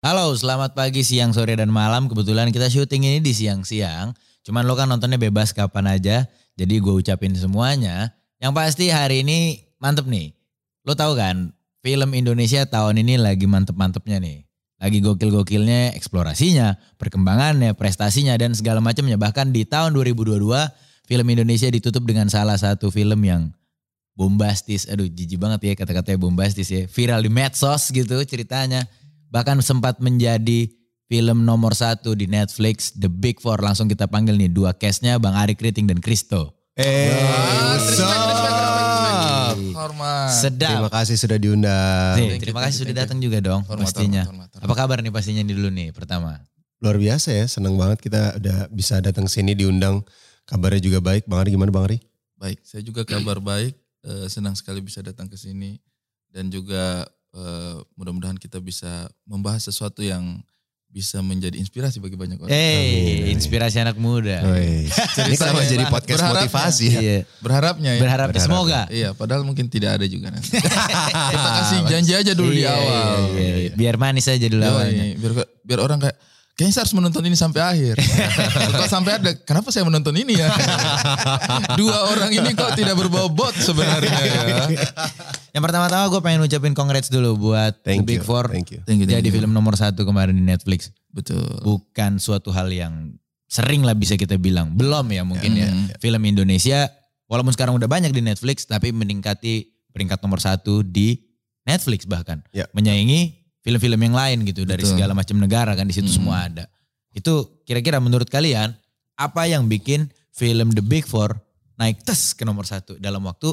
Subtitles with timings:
[0.00, 2.08] Halo, selamat pagi, siang, sore, dan malam.
[2.08, 4.16] Kebetulan kita syuting ini di siang-siang.
[4.40, 6.24] Cuman lo kan nontonnya bebas kapan aja.
[6.56, 8.08] Jadi gue ucapin semuanya.
[8.40, 10.32] Yang pasti hari ini mantep nih.
[10.88, 11.52] Lo tahu kan,
[11.84, 14.48] film Indonesia tahun ini lagi mantep-mantepnya nih.
[14.80, 19.20] Lagi gokil-gokilnya eksplorasinya, perkembangannya, prestasinya, dan segala macamnya.
[19.20, 20.40] Bahkan di tahun 2022,
[21.04, 23.52] film Indonesia ditutup dengan salah satu film yang
[24.16, 24.88] bombastis.
[24.88, 26.88] Aduh jijik banget ya kata-katanya bombastis ya.
[26.88, 28.88] Viral di medsos gitu ceritanya
[29.30, 30.68] bahkan sempat menjadi
[31.06, 35.34] film nomor satu di Netflix The Big Four langsung kita panggil nih dua castnya Bang
[35.34, 37.12] Ari Kriting dan Kristo Eh.
[39.70, 40.28] Hormat.
[40.30, 42.14] sedap Terima kasih sudah diundang.
[42.16, 44.64] Nih, terima kasih sudah datang juga dong Hormat, pastinya hormat, hormat, hormat.
[44.64, 46.40] apa kabar nih pastinya nih dulu nih pertama
[46.80, 50.00] Luar biasa ya, senang banget kita udah bisa datang sini diundang.
[50.48, 51.28] Kabarnya juga baik.
[51.28, 52.00] Bang Ari gimana Bang Ari?
[52.40, 53.76] Baik, saya juga kabar baik.
[54.00, 55.76] Eh, senang sekali bisa datang ke sini
[56.32, 58.90] dan juga eh, mudah-mudahan kita bisa
[59.24, 60.42] membahas sesuatu yang
[60.86, 62.50] bisa menjadi inspirasi bagi banyak orang.
[62.50, 64.90] eh inspirasi anak muda Woi,
[65.22, 66.42] ini kenapa jadi podcast berharapnya.
[66.42, 66.98] motivasi ya?
[67.00, 68.00] iya Berharapnya ya.
[68.02, 68.42] berharap Berharap.
[68.44, 70.50] semoga Iya, padahal mungkin tidak ada juga nanti.
[71.30, 73.16] kita kasih janji aja dulu di Iya, awal.
[73.32, 73.72] iya, iya.
[73.72, 76.16] biar manis aja dulu awalnya biar biar orang kayak
[76.60, 77.96] kayaknya saya harus menonton ini sampai akhir.
[78.84, 80.52] Kok sampai ada, kenapa saya menonton ini ya?
[81.80, 84.44] Dua orang ini kok tidak berbobot sebenarnya ya.
[85.56, 88.84] yang pertama-tama gue pengen ucapin congrats dulu buat Thank The Big you, Four thank you.
[88.84, 89.40] Thank you, thank jadi you.
[89.40, 91.48] film nomor satu kemarin di Netflix Betul.
[91.64, 93.16] bukan suatu hal yang
[93.48, 94.76] sering lah bisa kita bilang.
[94.76, 95.72] Belum ya mungkin ya.
[95.72, 95.88] Hmm.
[95.96, 96.92] Film Indonesia
[97.24, 99.64] walaupun sekarang udah banyak di Netflix tapi meningkati
[99.96, 101.24] peringkat nomor satu di
[101.64, 102.44] Netflix bahkan.
[102.52, 102.68] Ya.
[102.76, 104.96] Menyaingi film-film yang lain gitu dari Betul.
[104.96, 106.16] segala macam negara kan di situ Hmm.
[106.16, 106.64] semua ada.
[107.10, 108.72] Itu kira-kira menurut kalian
[109.14, 111.36] apa yang bikin film The Big Four
[111.76, 113.52] naik tes ke nomor satu dalam waktu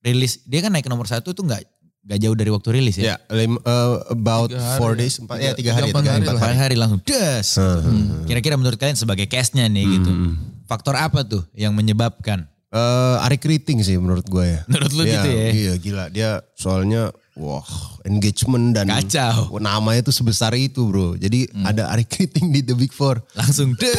[0.00, 1.60] rilis dia kan naik ke nomor satu tuh nggak
[2.00, 3.04] nggak jauh dari waktu rilis ya.
[3.04, 4.98] Ya, lim- eh, about Tiga hari four ya.
[4.98, 6.34] days, empat, ya Tiga- tiga hari, tiga, hari, hari empat.
[6.34, 7.46] Empat hari langsung des.
[7.46, 7.60] gitu.
[7.60, 8.24] Hmm.
[8.24, 10.08] Kira-kira menurut kalian sebagai castnya nih gitu.
[10.10, 10.32] Hmm.
[10.64, 12.48] Faktor apa tuh yang menyebabkan?
[12.70, 14.60] Eh, Ari Kriting sih menurut gue ya.
[14.70, 15.46] Menurut lu Dia- gitu ya?
[15.50, 17.66] Iya gila, dia soalnya wah
[18.06, 19.50] engagement dan Kacau.
[19.50, 19.58] Hmm.
[19.58, 21.18] namanya tuh sebesar itu bro.
[21.18, 23.18] Jadi ada Ari Kriting di The Big Four.
[23.34, 23.90] Langsung des,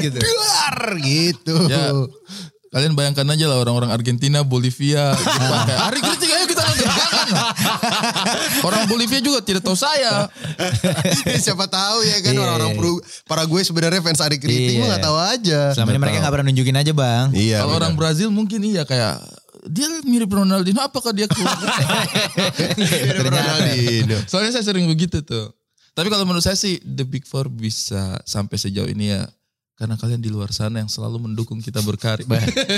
[0.00, 0.16] gitu.
[0.16, 1.54] Duar, gitu.
[1.68, 1.92] Ya.
[2.74, 6.44] Kalian bayangkan aja lah orang-orang Argentina, Bolivia, Jepang kayak hari kritik ayo
[6.94, 7.26] jangan.
[8.62, 10.30] Orang Bolivia juga tidak tahu saya.
[11.44, 12.40] Siapa tahu ya kan Iya.
[12.40, 14.80] orang-orang pro- para gue sebenarnya fans Ari Kriting Iya.
[14.80, 15.60] gue gak tahu aja.
[15.72, 17.26] Selama ini mereka gak pernah nunjukin aja bang.
[17.30, 17.58] Iya.
[17.60, 19.20] Kalau orang Brazil mungkin iya kayak
[19.64, 21.56] dia mirip Ronaldinho apakah dia keluar?
[23.24, 24.18] Ronaldinho.
[24.26, 25.52] Soalnya saya sering begitu tuh.
[25.94, 29.22] Tapi kalau menurut saya sih The Big Four bisa sampai sejauh ini ya
[29.74, 32.22] karena kalian di luar sana yang selalu mendukung kita berkarya.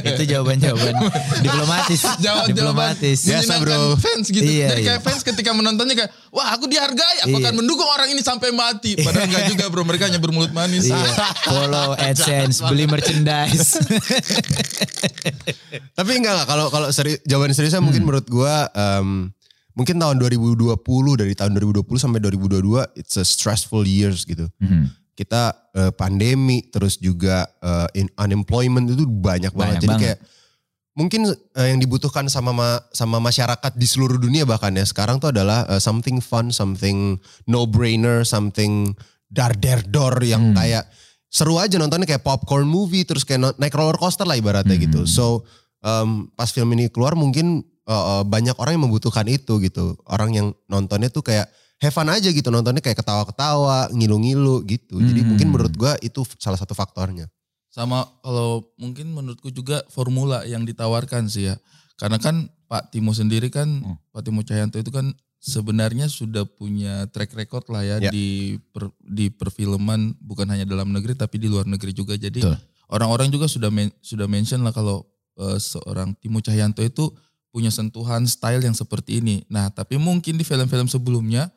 [0.00, 0.96] Itu jawaban-jawaban
[1.44, 2.00] diplomatis.
[2.16, 3.18] Jawaban diplomatis.
[3.22, 3.94] Biasa, bro.
[4.00, 4.40] fans gitu.
[4.40, 5.04] Iya, Jadi kayak iya.
[5.04, 7.44] fans ketika menontonnya kayak, wah aku dihargai, aku Iya.
[7.44, 8.96] akan mendukung orang ini sampai mati.
[8.96, 10.88] Padahal enggak juga bro, mereka hanya bermulut manis.
[10.88, 10.96] Iya.
[11.44, 13.76] Follow AdSense, beli merchandise.
[15.96, 18.06] Tapi enggak lah kalau kalau seri, jawaban seriusnya mungkin Hmm.
[18.08, 19.30] menurut gua em,
[19.72, 20.72] mungkin tahun 2020
[21.16, 24.46] dari tahun 2020 sampai 2022 it's a stressful years gitu.
[24.56, 24.88] Hmm.
[25.16, 29.56] Kita eh, pandemi terus juga eh, in- unemployment itu banyak, banget.
[29.56, 30.02] Banyak Jadi banget.
[30.04, 30.18] kayak
[30.92, 31.20] mungkin
[31.56, 35.64] eh, yang dibutuhkan sama ma- sama masyarakat di seluruh dunia bahkan ya sekarang tuh adalah
[35.66, 38.92] eh, something fun, something no brainer, something
[39.26, 40.56] dar der dor yang Hmm.
[40.56, 40.84] kayak
[41.26, 44.84] seru aja nontonnya kayak popcorn movie terus kayak naik roller coaster lah ibaratnya Hmm.
[44.84, 45.00] gitu.
[45.04, 45.44] So
[45.80, 49.96] em, pas film ini keluar mungkin eh, eh, banyak orang yang membutuhkan itu gitu.
[50.04, 54.96] Orang yang nontonnya tuh kayak have fun aja gitu nontonnya kayak ketawa-ketawa, ngilu-ngilu gitu.
[54.96, 55.28] Jadi Hmm.
[55.34, 57.28] mungkin menurut gua itu salah satu faktornya.
[57.68, 61.60] Sama kalau mungkin menurutku juga formula yang ditawarkan sih ya.
[61.96, 63.96] Karena kan Pak Timo sendiri kan, Hmm.
[64.10, 68.10] Pak Timo Cahyanto itu kan sebenarnya sudah punya track record lah ya, Ya.
[68.10, 72.16] di per- di perfilman bukan hanya dalam negeri tapi di luar negeri juga.
[72.16, 72.40] Jadi
[72.88, 75.04] orang-orang juga sudah men- sudah mention lah kalau
[75.36, 77.12] eh, seorang Timo Cahyanto itu
[77.52, 79.44] punya sentuhan style yang seperti ini.
[79.48, 81.52] Nah, tapi mungkin di film-film sebelumnya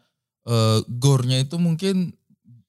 [0.45, 2.13] eh gore-nya itu mungkin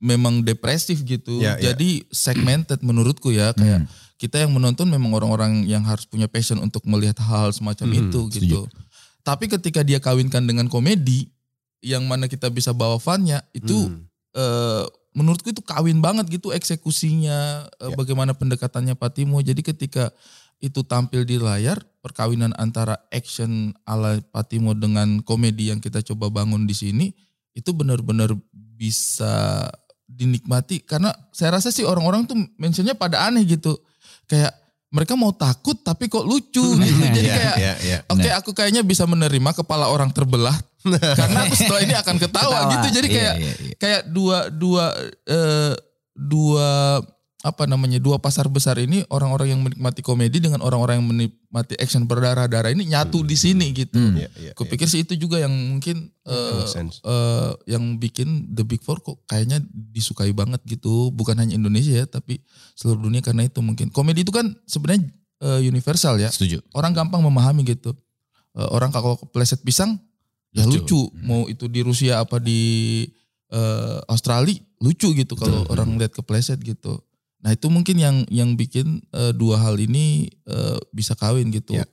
[0.00, 1.38] memang depresif gitu.
[1.38, 1.70] Ya, ya.
[1.70, 3.88] Jadi segmented menurutku ya kayak Hmm.
[4.16, 8.20] kita yang menonton memang orang-orang yang harus punya passion untuk melihat hal-hal semacam Mhm, itu
[8.32, 8.60] gitu.
[9.20, 11.28] Tapi ketika dia kawinkan dengan komedi
[11.84, 14.08] yang mana kita bisa bawa funnya itu Hmm.
[14.32, 17.96] eh, menurutku itu kawin banget gitu eksekusinya eh, Ya.
[17.96, 19.40] bagaimana pendekatannya Pak Timo.
[19.44, 20.12] Jadi ketika
[20.60, 26.28] itu tampil di layar perkawinan antara action ala Pak Timo dengan komedi yang kita coba
[26.32, 27.06] bangun di sini
[27.52, 29.66] itu benar-benar bisa
[30.04, 33.78] dinikmati karena saya rasa sih orang-orang tuh mentionnya pada aneh gitu
[34.26, 34.50] kayak
[34.90, 37.04] mereka mau takut tapi kok lucu gitu.
[37.14, 37.98] Jadi Iya, kayak iya, iya.
[38.10, 40.58] Oke, aku kayaknya bisa menerima kepala orang terbelah
[41.18, 42.72] karena aku setelah ini akan ketawa, Ketawa.
[42.74, 42.86] gitu.
[42.98, 44.90] Jadi Iya, kayak iya, kayak dua dua
[45.30, 45.74] eh,
[46.10, 46.68] dua
[47.40, 52.04] apa namanya dua pasar besar ini orang-orang yang menikmati komedi dengan orang-orang yang menikmati action
[52.04, 53.96] berdarah-darah ini nyatu di sini gitu.
[53.96, 54.20] Hmm.
[54.20, 57.00] Iya, iya, Kupikir sih itu juga yang mungkin eh, sense.
[57.00, 61.08] eh, yang bikin The Big Four kok kayaknya disukai banget gitu.
[61.16, 62.44] Bukan hanya Indonesia ya, tapi
[62.76, 63.88] seluruh dunia karena itu mungkin.
[63.88, 65.08] Komedi itu kan sebenarnya
[65.40, 66.28] eh, universal ya.
[66.28, 66.60] Setuju.
[66.76, 67.96] Orang gampang memahami gitu.
[68.52, 69.96] Eh, orang kalau kepleset pisang
[70.52, 70.84] ya Lucu.
[70.84, 71.02] lucu.
[71.24, 72.60] Mau itu di Rusia apa di
[73.48, 77.00] eh, Australia lucu gitu kalau orang lihat kepleset gitu.
[77.40, 81.74] Nah itu mungkin yang yang bikin eh, dua hal ini eh, bisa kawin gitu.
[81.74, 81.88] Ya.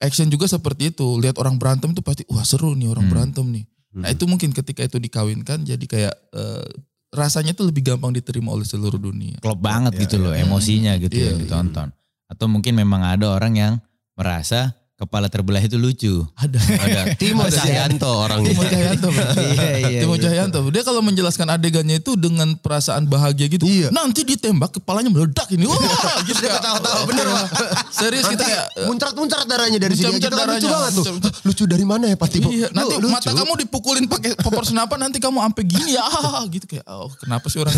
[0.00, 1.20] Action juga seperti itu.
[1.20, 3.12] Lihat orang berantem tuh pasti wah seru nih orang Hmm.
[3.12, 3.64] berantem nih.
[3.90, 4.14] Nah Mhm.
[4.16, 6.66] itu mungkin ketika itu dikawinkan jadi kayak eh,
[7.10, 9.34] rasanya tuh lebih gampang diterima oleh seluruh dunia.
[9.42, 10.24] klop banget Iya, gitu iya.
[10.24, 11.42] loh emosinya gitu yang iya.
[11.42, 11.88] ditonton.
[12.30, 13.72] Atau mungkin memang ada orang yang
[14.14, 16.20] merasa kepala terbelah itu lucu.
[16.36, 16.60] Ada.
[16.60, 17.48] Ada Timo.
[17.48, 18.52] Cahyanto orangnya.
[18.52, 19.08] Timo Cahyanto.
[19.40, 20.22] Iya, iya, Timo iya.
[20.28, 20.58] Cahyanto.
[20.68, 23.64] Dia kalau menjelaskan adegannya itu dengan perasaan bahagia gitu.
[23.64, 23.88] Iya.
[23.88, 25.64] Nanti ditembak kepalanya meledak ini.
[25.64, 25.76] Wah,
[26.28, 27.46] gitu Dia ketawa-tawa, bener, Pak.
[27.88, 30.20] Serius kita kayak eh, Muncrat-muncrat darahnya dari sini.
[30.20, 30.68] Kita kan lucu darahnya.
[30.68, 31.04] banget tuh.
[31.48, 32.48] Lucu dari mana ya Pak Timo?
[32.52, 33.08] Iya, nanti lucu.
[33.08, 36.04] mata kamu dipukulin pakai popor senapan nanti kamu sampai gini ya
[36.52, 37.72] gitu kayak oh kenapa sih orang?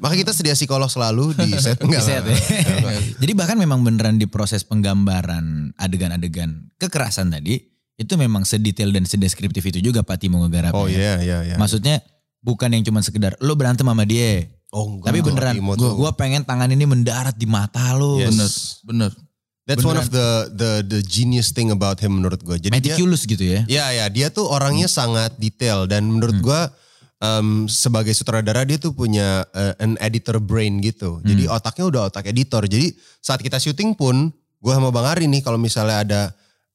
[0.00, 1.76] Maka kita sedia psikolog selalu di set.
[1.82, 2.32] Enggak Set lah.
[2.32, 3.00] ya.
[3.20, 4.64] Jadi bahkan memang beneran di proses
[5.10, 7.58] penggambaran adegan-adegan kekerasan tadi
[7.98, 10.78] itu memang sedetail dan sedeskriptif itu juga Pak Timo ngegarapnya.
[10.78, 11.56] Oh iya iya iya.
[11.60, 12.00] Maksudnya
[12.40, 14.48] bukan yang cuma sekedar lo berantem sama dia.
[14.72, 15.12] Oh enggak.
[15.12, 18.16] Tapi beneran Timo gua, pengen tangan ini mendarat di mata lo.
[18.16, 18.32] Yes.
[18.86, 19.12] Bener, bener.
[19.68, 22.56] That's one of the the the genius thing about him menurut gue.
[22.56, 23.60] Jadi dia Meticulous gitu ya.
[23.68, 26.72] Ya ya dia tuh orangnya sangat detail dan menurut gua
[27.20, 31.20] em, sebagai sutradara dia tuh punya eh, an editor brain gitu.
[31.20, 32.64] Jadi otaknya udah otak editor.
[32.64, 36.20] Jadi saat kita syuting pun gua sama Bang Ari nih kalau misalnya ada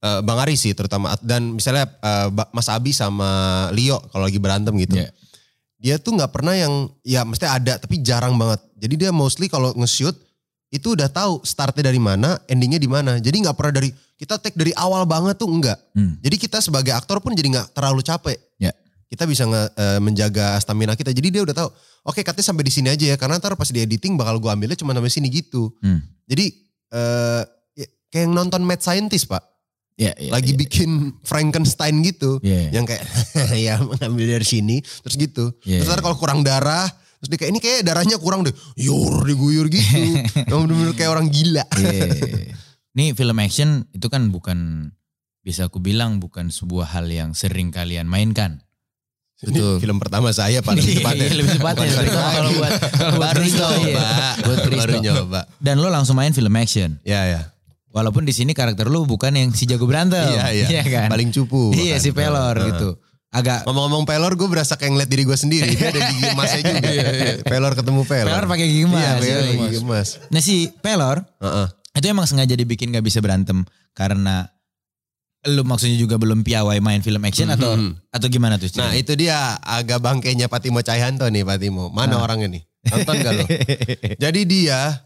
[0.02, 1.88] eh, Bang Ari sih terutama dan misalnya
[2.34, 4.98] Ba- Mas Abi sama Leo kalau lagi berantem gitu.
[5.00, 5.10] Iya.
[5.76, 8.58] Dia tuh nggak pernah yang ya mesti ada tapi jarang banget.
[8.76, 10.18] Jadi dia mostly kalau nge-shoot
[10.74, 13.22] itu udah tahu startnya dari mana, endingnya di mana.
[13.22, 15.78] Jadi nggak pernah dari kita take dari awal banget tuh enggak.
[15.94, 16.18] Hmm.
[16.24, 18.40] Jadi kita sebagai aktor pun jadi nggak terlalu capek.
[18.58, 18.72] Ya.
[19.06, 21.14] Kita bisa nge, eh, menjaga stamina kita.
[21.14, 21.70] Jadi dia udah tahu,
[22.10, 23.16] oke katanya sampai di sini aja ya.
[23.20, 25.70] Karena ntar pas di editing bakal gua ambilnya cuma sampai sini gitu.
[25.86, 26.02] Hmm.
[26.26, 26.46] Jadi
[26.92, 27.44] ya,
[28.16, 29.44] kayak yang nonton Mad Scientist pak.
[30.00, 30.60] Ya, ya, Lagi ya.
[30.60, 32.40] bikin Frankenstein gitu.
[32.40, 32.80] Iya.
[32.80, 33.04] Yang kayak
[33.68, 34.80] ya mengambil dari sini.
[34.80, 35.52] Terus gitu.
[35.68, 35.84] Iya.
[35.84, 36.88] Terus ntar kalau kurang darah.
[37.20, 38.56] Terus dia kayak ini kayak darahnya kurang deh.
[38.80, 39.84] Yor diguyur gitu.
[40.52, 41.64] Yang bener-bener kayak orang gila.
[41.76, 42.08] Iya.
[42.96, 44.92] Nih film action itu kan bukan
[45.44, 48.64] bisa aku bilang bukan sebuah hal yang sering kalian mainkan.
[49.44, 49.76] Ini Betul.
[49.84, 51.28] film pertama saya pada Iya, tepatnya.
[51.36, 51.92] lebih tepatnya.
[51.92, 53.68] Kalau buat kalau buat baru iya.
[53.76, 54.08] nyoba.
[54.80, 55.42] Baru nyoba.
[55.60, 57.00] Dan lo langsung main film action.
[57.04, 57.42] Ya ya.
[57.96, 60.20] Walaupun di sini karakter lo bukan yang si jago berantem.
[60.28, 60.82] Iya iya.
[60.84, 61.08] kan?
[61.08, 61.72] Paling cupu.
[61.72, 62.68] Iya si pelor Heeh.
[62.70, 62.90] gitu.
[63.32, 65.68] Agak Ngomong-ngomong pelor gue berasa kayak ngeliat diri gue sendiri.
[65.70, 66.90] Dia ada gigi emasnya juga.
[67.42, 68.28] pelor ketemu pelor.
[68.30, 69.00] pelor pakai gigi emas.
[69.00, 69.56] Iya pelor yoi.
[69.66, 70.08] gigi emas.
[70.28, 71.68] Nah si pelor Heeh.
[71.96, 74.52] itu emang sengaja dibikin gak bisa berantem karena
[75.46, 78.12] lu maksudnya juga belum piawai main film action atau Mhm.
[78.12, 78.68] atau gimana tuh?
[78.76, 81.88] Nah itu dia agak bangkainya Pak Timo Cahyanto nih Pak Timo.
[81.90, 82.24] Mana Nah.
[82.24, 82.64] orangnya nih?
[82.86, 83.46] Nonton gak lo?
[84.26, 85.00] Jadi dia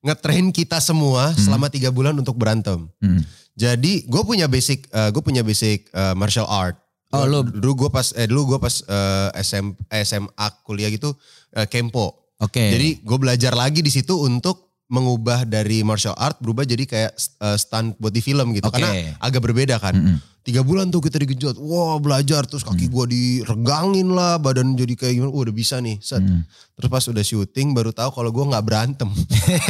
[0.00, 2.86] ngetrain kita semua selama tiga bulan untuk berantem.
[2.98, 3.22] Hmm.
[3.52, 6.78] Jadi gue punya basic, gue punya basic eh, martial art.
[7.10, 9.74] Oh, lu- dulu gue pas eh dulu gue pas eh, SM,
[10.04, 11.10] SMA kuliah gitu
[11.52, 12.30] eh, kempo.
[12.38, 12.62] Oke.
[12.70, 17.12] Jadi gue belajar lagi di situ untuk mengubah dari martial art berubah jadi kayak
[17.44, 18.72] uh, stunt buat di film gitu.
[18.72, 18.80] Oke.
[18.80, 18.90] Karena
[19.20, 19.92] agak berbeda kan.
[19.92, 20.16] Mm-mm.
[20.48, 21.60] Tiga bulan tuh kita digenjot.
[21.60, 24.40] Wah belajar terus kaki gua diregangin lah.
[24.40, 25.28] Badan jadi kayak gimana.
[25.28, 26.00] Wah udah bisa nih.
[26.00, 26.24] Set.
[26.24, 26.40] Mm.
[26.72, 29.12] Terus pas udah syuting baru tahu kalau gua nggak berantem.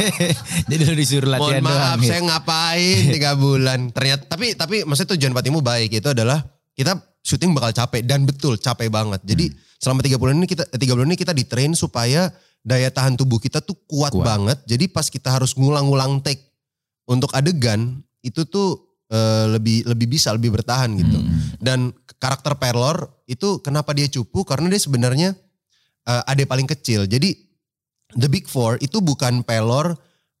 [0.71, 1.99] Jadi lu disuruh latihan Mohon maaf doang.
[1.99, 2.09] gitu.
[2.09, 3.79] saya ngapain tiga bulan.
[3.91, 6.39] Ternyata tapi tapi maksudnya tujuan Patimu baik itu adalah
[6.71, 9.19] kita syuting bakal capek dan betul capek banget.
[9.23, 9.57] Jadi Hmm.
[9.77, 13.59] selama tiga bulan ini kita tiga bulan ini kita ditrain supaya daya tahan tubuh kita
[13.59, 14.23] tuh kuat, Kuat.
[14.23, 14.57] banget.
[14.63, 16.39] Jadi pas kita harus ngulang-ngulang take
[17.03, 21.19] untuk adegan itu tuh eh, lebih lebih bisa lebih bertahan gitu.
[21.19, 21.39] Hmm.
[21.59, 21.79] Dan
[22.21, 25.29] karakter Perlor itu kenapa dia cupu karena dia sebenarnya
[26.05, 27.09] eh, ada paling kecil.
[27.09, 27.49] Jadi
[28.17, 29.93] The Big Four itu bukan Pelor,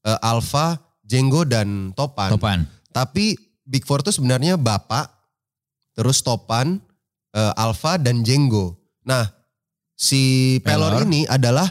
[0.05, 2.33] eh, Alpha, Jenggo dan Topan.
[2.33, 2.59] Topan.
[2.89, 5.05] Tapi Big Four itu sebenarnya Bapak,
[5.93, 6.81] terus Topan,
[7.33, 8.73] eh, Alpha dan Jenggo.
[9.05, 9.29] Nah,
[9.93, 11.05] si Pelor, Pelor.
[11.05, 11.69] ini adalah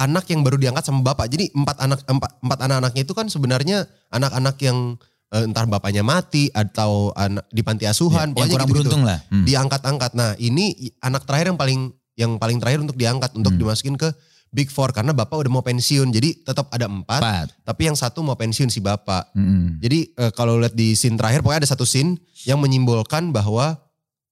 [0.00, 1.28] anak yang baru diangkat sama bapak.
[1.28, 4.96] Jadi empat anak empat, empat anak-anaknya itu kan sebenarnya anak-anak yang
[5.30, 9.18] eh, entar bapaknya mati atau anak di panti asuhan, Ya, yang kurang gitu-gitu beruntung lah.
[9.26, 9.44] Hmm.
[9.44, 10.10] diangkat-angkat.
[10.12, 11.80] Nah ini anak terakhir yang paling
[12.14, 13.60] yang paling terakhir untuk diangkat untuk Hmm.
[13.60, 14.10] dimasukin ke
[14.50, 16.10] Big Four karena bapak udah mau pensiun.
[16.10, 17.46] Jadi tetap ada empat, Empat.
[17.62, 19.30] tapi yang satu mau pensiun si bapak.
[19.32, 19.78] Mm-mm.
[19.78, 23.78] Jadi eh, kalau lihat di scene terakhir pokoknya ada satu scene yang menyimbolkan bahwa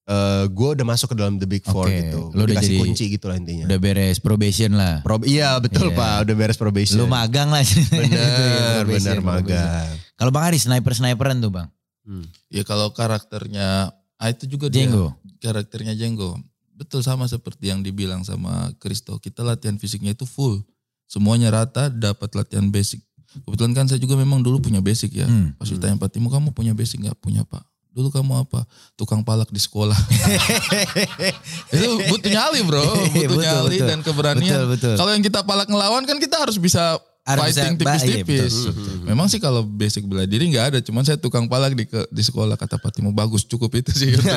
[0.04, 2.32] eh gue udah masuk ke dalam the Big Four Oke, gitu.
[2.32, 3.64] Gue udah dikasih jadi- kunci gitu lah intinya.
[3.68, 4.94] Udah beres probation lah.
[5.00, 5.96] Prob iya betul Iya.
[5.96, 6.96] pak, udah beres probation.
[6.96, 7.60] Lu magang lah.
[7.68, 9.88] Gitu ya, Bener, bener magang.
[10.18, 11.70] Kalau Bang Ari sniper-sniperan tuh Bang.
[12.02, 12.26] Hmm.
[12.50, 14.82] Ya kalau karakternya, ah itu juga dia.
[14.84, 15.14] Jenggo.
[15.38, 16.34] Karakternya Jenggo.
[16.74, 19.22] Betul sama seperti yang dibilang sama Kristo.
[19.22, 20.58] Kita latihan fisiknya itu full.
[21.06, 22.98] Semuanya rata, dapat latihan basic.
[23.46, 25.28] Kebetulan kan saya juga memang dulu punya basic ya.
[25.30, 25.54] Hmm.
[25.54, 27.16] Pas ditanya Pak Timo, kamu punya basic nggak?
[27.22, 27.62] Punya Pak.
[27.94, 28.62] Dulu kamu apa?
[28.94, 29.96] Tukang palak di sekolah.
[31.74, 32.78] itu butuh nyali bro.
[33.10, 33.88] Butuh Betul, nyali betul.
[33.90, 34.54] dan keberanian.
[34.54, 34.94] Betul, betul.
[34.98, 36.94] Kalau yang kita palak ngelawan kan kita harus bisa
[37.28, 38.54] Harus fighting iya, tipis-tipis.
[38.56, 38.96] betul, betul.
[39.04, 42.22] Memang sih kalau basic bela diri nggak ada, cuman saya tukang palak di ke- di
[42.22, 44.32] sekolah kata Pak Timo bagus cukup itu sih untuk,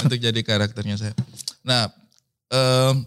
[0.00, 1.14] untuk jadi karakternya saya.
[1.60, 1.90] Nah,
[2.48, 3.02] em,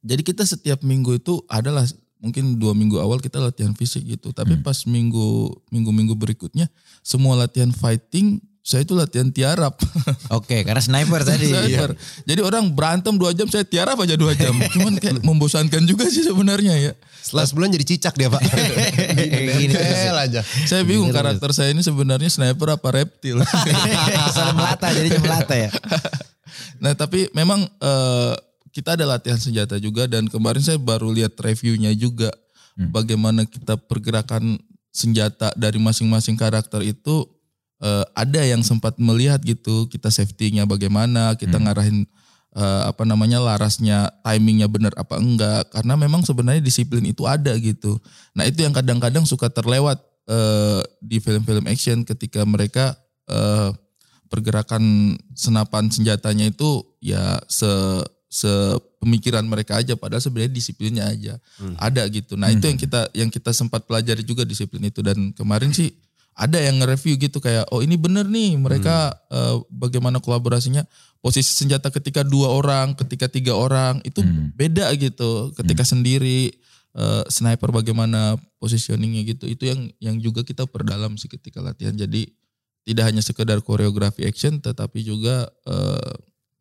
[0.00, 1.86] jadi kita setiap minggu itu adalah
[2.18, 4.62] mungkin dua minggu awal kita latihan fisik gitu, tapi Hmm.
[4.62, 5.26] pas minggu
[5.68, 6.66] minggu-minggu berikutnya
[7.00, 9.76] semua latihan fighting saya itu latihan tiarap.
[10.32, 11.52] Oke, karena sniper tadi.
[11.52, 11.92] Sniper.
[12.24, 14.56] Jadi orang berantem dua jam saya tiarap aja dua jam.
[14.74, 16.92] Cuman kayak membosankan juga sih sebenarnya ya.
[17.20, 18.40] Setelah sebulan jadi cicak dia pak.
[19.60, 19.68] Gini.
[19.68, 20.40] Nempel aja.
[20.64, 23.44] Saya bingung karakter saya ini sebenarnya sniper apa reptil.
[24.32, 25.68] Salah melata jadinya melata ya.
[26.80, 28.34] nah tapi memang eh,
[28.72, 32.32] kita ada latihan senjata juga dan kemarin saya baru lihat reviewnya juga
[32.78, 34.56] bagaimana kita pergerakan
[34.94, 37.26] senjata dari masing-masing karakter itu
[37.84, 42.08] eh, ada yang sempat melihat gitu kita safety-nya bagaimana kita ngarahin
[42.56, 45.68] eh, apa namanya larasnya timingnya benar apa enggak.
[45.68, 48.00] Karena memang sebenarnya disiplin itu ada gitu.
[48.32, 52.96] Nah itu yang kadang-kadang suka terlewat eh, di film-film action ketika mereka
[53.28, 53.70] eh,
[54.32, 57.68] pergerakan senapan senjatanya itu ya se
[58.34, 61.38] sepemikiran mereka aja padahal sebenarnya disiplinnya aja.
[61.78, 62.34] Ada gitu.
[62.34, 65.06] Nah, itu yang kita yang kita sempat pelajari juga disiplin itu.
[65.06, 65.94] Dan kemarin sih
[66.34, 70.82] ada yang nge-review gitu kayak oh ini bener nih mereka eh, bagaimana kolaborasinya
[71.18, 74.52] posisi senjata ketika dua orang, ketika tiga orang itu Hmm.
[74.52, 75.54] beda gitu.
[75.54, 76.52] Ketika sendiri
[76.94, 79.46] eh, sniper bagaimana positioningnya gitu.
[79.46, 81.94] Itu yang yang juga kita perdalam sih ketika latihan.
[81.94, 82.28] Jadi
[82.84, 86.12] tidak hanya sekedar koreografi action tetapi juga eh,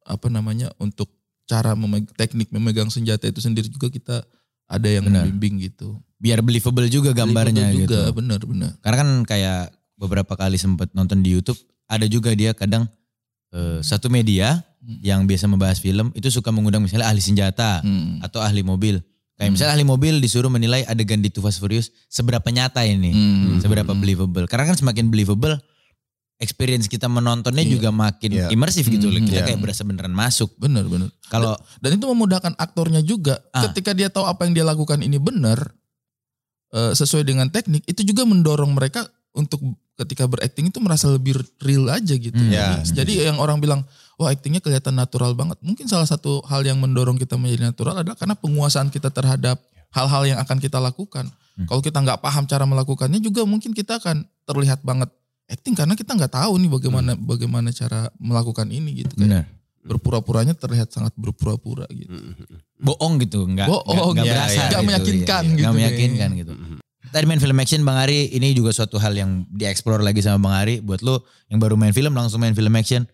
[0.05, 1.11] apa namanya untuk
[1.43, 4.23] cara memeg- teknik memegang senjata itu sendiri juga kita
[4.63, 5.27] ada yang Benar.
[5.27, 5.99] membimbing gitu.
[6.23, 8.15] Biar believable juga gambarnya Betul juga, gitu.
[8.15, 8.71] benar benar.
[8.79, 9.61] Karena kan kayak
[9.99, 12.87] beberapa kali sempet nonton di YouTube, ada juga dia kadang
[13.51, 14.99] eh, satu media Hmm.
[14.99, 18.19] yang biasa membahas film itu suka mengundang misalnya ahli senjata Hmm.
[18.19, 18.99] atau ahli mobil.
[19.33, 23.59] Kayak misalnya ahli mobil disuruh menilai adegan di Too Fast Furious seberapa nyata ini, Hmm.
[23.59, 24.43] seberapa believable.
[24.43, 25.55] Karena kan semakin believable,
[26.35, 27.71] experience kita menontonnya Iya.
[27.71, 28.47] juga makin Iya.
[28.51, 29.21] imersif gitu loh.
[29.21, 29.47] Hmm, Kita iya.
[29.53, 30.51] kayak berasa beneran masuk.
[30.59, 31.07] Benar benar.
[31.29, 33.39] Kalau Dan itu memudahkan aktornya juga.
[33.55, 33.63] Ah.
[33.69, 35.71] Ketika dia tahu apa yang dia lakukan ini benar
[36.73, 39.61] eh, sesuai dengan teknik, itu juga mendorong mereka untuk
[39.93, 42.33] ketika berakting itu merasa lebih real aja gitu.
[42.33, 42.49] Hmm.
[42.49, 43.85] Ya, Jadi, jadi yang orang bilang,
[44.17, 45.61] wah aktingnya kelihatan natural banget.
[45.61, 49.61] Mungkin salah satu hal yang mendorong kita menjadi natural adalah karena penguasaan kita terhadap
[49.93, 51.29] hal-hal yang akan kita lakukan.
[51.53, 51.69] Hmm.
[51.69, 55.13] Kalau kita nggak paham cara melakukannya juga mungkin kita akan terlihat banget
[55.45, 59.13] acting karena kita nggak tahu nih bagaimana bagaimana cara melakukan ini gitu.
[59.21, 59.45] Bener.
[59.83, 62.15] Berpura-puranya terlihat sangat berpura-pura gitu.
[62.79, 64.59] bohong gitu, nggak Bohong, nggak iya, berasa, iya.
[64.63, 66.53] gitu, Nggak meyakinkan iya, gitu nggak meyakinkan gitu.
[67.13, 70.55] Tadi main film action Bang Ari, ini juga suatu hal yang dieksplor lagi sama Bang
[70.65, 70.81] Ari.
[70.81, 73.05] Buat lo yang baru main film langsung main film action.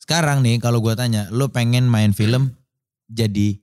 [0.00, 2.54] Sekarang nih kalau gua tanya, lo pengen main film
[3.12, 3.60] jadi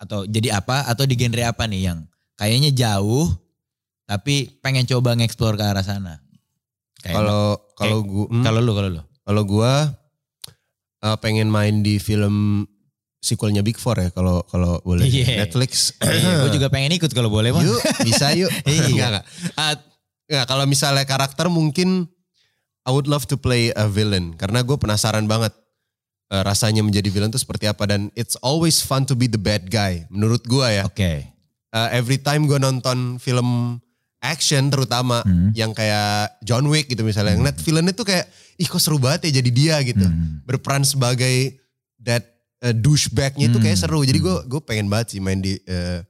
[0.00, 1.98] atau jadi apa atau di genre apa nih yang
[2.36, 3.28] kayaknya jauh
[4.06, 6.22] tapi pengen coba ngeksplor ke arah sana.
[7.02, 7.44] Kayak Kalau
[7.76, 9.02] kalau gua hmm, kalau lo kalau lo.
[9.26, 9.72] kalau gua
[11.00, 12.64] eh, pengen main di film
[13.18, 15.42] sequelnya Big Four ya kalau kalau boleh Iya.
[15.42, 15.90] Netflix.
[15.98, 17.64] gue juga pengen ikut kalau boleh bang.
[17.64, 18.50] Yuk, bisa yuk.
[18.64, 18.86] Iya.
[18.86, 19.24] Enggak, enggak.
[19.54, 19.74] Ah,
[20.26, 22.06] enggak, kalau misalnya karakter mungkin
[22.86, 25.50] I would love to play a villain karena gue penasaran banget
[26.28, 29.66] eh, rasanya menjadi villain itu seperti apa dan it's always fun to be the bad
[29.66, 30.86] guy menurut gue ya.
[30.86, 31.26] Oke.
[31.66, 33.80] Eh, every time gue nonton film
[34.18, 35.52] action terutama Hmm.
[35.52, 39.28] yang kayak John Wick gitu misalnya, yang ngeliat villain itu kayak ih kok seru banget
[39.28, 40.02] ya jadi dia gitu.
[40.02, 40.40] Hmm.
[40.42, 41.60] Berperan sebagai
[42.00, 42.24] that
[42.60, 43.84] uh, douchebag-nya itu kayak Hmm.
[43.86, 44.00] seru.
[44.02, 46.00] Jadi gue gue pengen banget sih main di eh,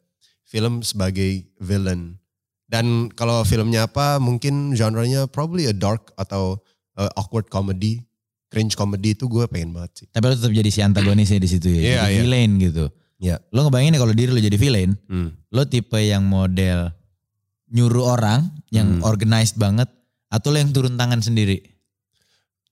[0.46, 2.16] film sebagai villain.
[2.66, 6.58] Dan kalau filmnya apa mungkin genre-nya probably a dark atau
[6.98, 8.02] uh, awkward comedy,
[8.48, 10.06] cringe comedy itu gue pengen banget sih.
[10.10, 11.78] Tapi lo tetap jadi si antagonisnya di situ ya.
[11.78, 12.18] Iya, jadi iya.
[12.22, 12.84] villain gitu.
[13.16, 13.36] Iya.
[13.50, 15.30] Lo ngebayangin ya kalau diri lo jadi villain, Hmm.
[15.50, 16.90] lo tipe yang model
[17.68, 19.02] nyuruh orang yang Hmm.
[19.02, 19.90] organized banget
[20.28, 21.58] atau lo yang turun tangan sendiri?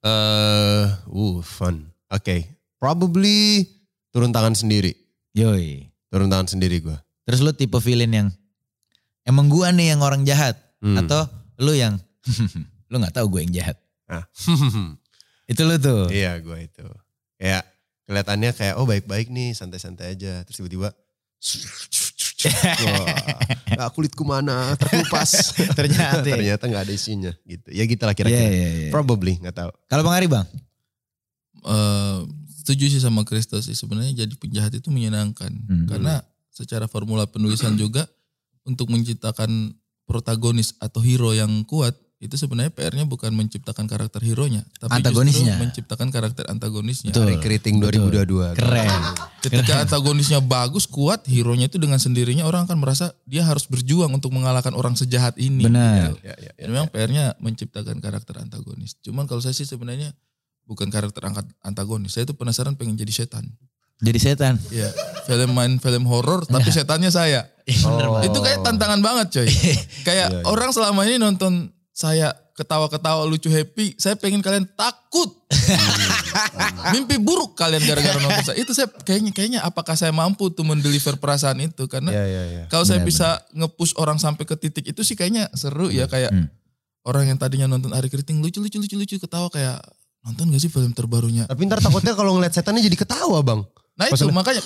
[0.01, 1.89] Eh, uh, fun.
[2.09, 2.45] Oke,
[2.77, 3.65] probably
[4.11, 4.93] turun tangan sendiri.
[5.33, 5.89] Yoi.
[6.09, 6.95] Turun tangan sendiri gue.
[7.25, 8.29] Terus lu tipe villain yang
[9.25, 11.01] emang gua nih yang orang jahat Hmm.
[11.01, 11.25] atau
[11.59, 11.97] lu yang
[12.93, 13.77] lu nggak tahu gue yang jahat.
[14.05, 14.29] Ah.
[15.51, 16.09] Itu lu tuh.
[16.09, 16.85] iya gue itu.
[17.37, 17.65] Kayak
[18.05, 20.45] kelihatannya kayak oh baik-baik nih santai-santai aja.
[20.45, 20.93] Terus tiba-tiba
[23.75, 25.53] Wah, kulitku mana terkelupas.
[25.79, 26.23] Ternyata.
[26.23, 27.69] Ternyata nggak ada isinya gitu.
[27.69, 28.49] Ya gitu lah Iya, kira-kira.
[28.49, 28.91] iya, iya.
[28.91, 29.71] Probably nggak tahu.
[29.87, 30.47] Kalau Bang Ari Bang?
[31.65, 32.19] Eh,
[32.61, 35.89] setuju sih sama Krista sih sebenarnya jadi penjahat itu menyenangkan Hmm.
[35.89, 38.05] karena secara formula penulisan juga
[38.63, 39.73] untuk menciptakan
[40.05, 45.59] protagonis atau hero yang kuat itu sebenarnya PR-nya bukan menciptakan karakter hero-nya tapi Antagonisnya.
[45.59, 47.11] justru menciptakan karakter antagonisnya.
[47.13, 47.37] Betul.
[47.37, 48.17] Recruiting Betul.
[48.55, 48.57] 2022.
[48.57, 48.91] Keren.
[49.45, 54.33] Ketika antagonisnya bagus, kuat, hero-nya itu dengan sendirinya orang akan merasa dia harus berjuang untuk
[54.33, 55.69] mengalahkan orang sejahat ini.
[55.69, 56.17] Benar.
[56.25, 56.65] Ya, ya, ya.
[56.65, 58.97] Dan memang PR-nya menciptakan karakter antagonis.
[59.05, 60.15] Cuman kalau saya sih sebenarnya
[60.65, 62.15] bukan karakter angkat antagonis.
[62.15, 63.53] Saya tuh penasaran pengen jadi setan.
[64.01, 64.55] Jadi setan.
[64.73, 64.91] Iya,
[65.29, 67.47] film main film horor tapi setannya saya.
[67.85, 68.23] Oh.
[68.23, 69.49] Itu kayak tantangan banget coy.
[70.09, 70.45] kayak Iya, iya.
[70.45, 75.31] orang selama ini nonton saya ketawa-ketawa lucu happy, saya pengen kalian takut.
[76.95, 78.57] Mimpi buruk kalian gara-gara nonton saya.
[78.59, 82.63] Itu saya kayaknya kayaknya apakah saya mampu tuh mendeliver perasaan itu karena Ya, ya, ya.
[82.67, 86.35] kalau saya Benar, bisa nge-push orang sampai ke titik itu sih kayaknya seru ya kayak
[86.35, 86.51] Hmm.
[87.07, 89.79] orang yang tadinya nonton Ari Keriting lucu lucu lucu lucu ketawa kayak
[90.25, 91.47] nonton gak sih film terbarunya?
[91.47, 93.63] Tapi ntar takutnya kalau ngeliat setannya jadi ketawa bang.
[93.95, 94.59] Nah itu makanya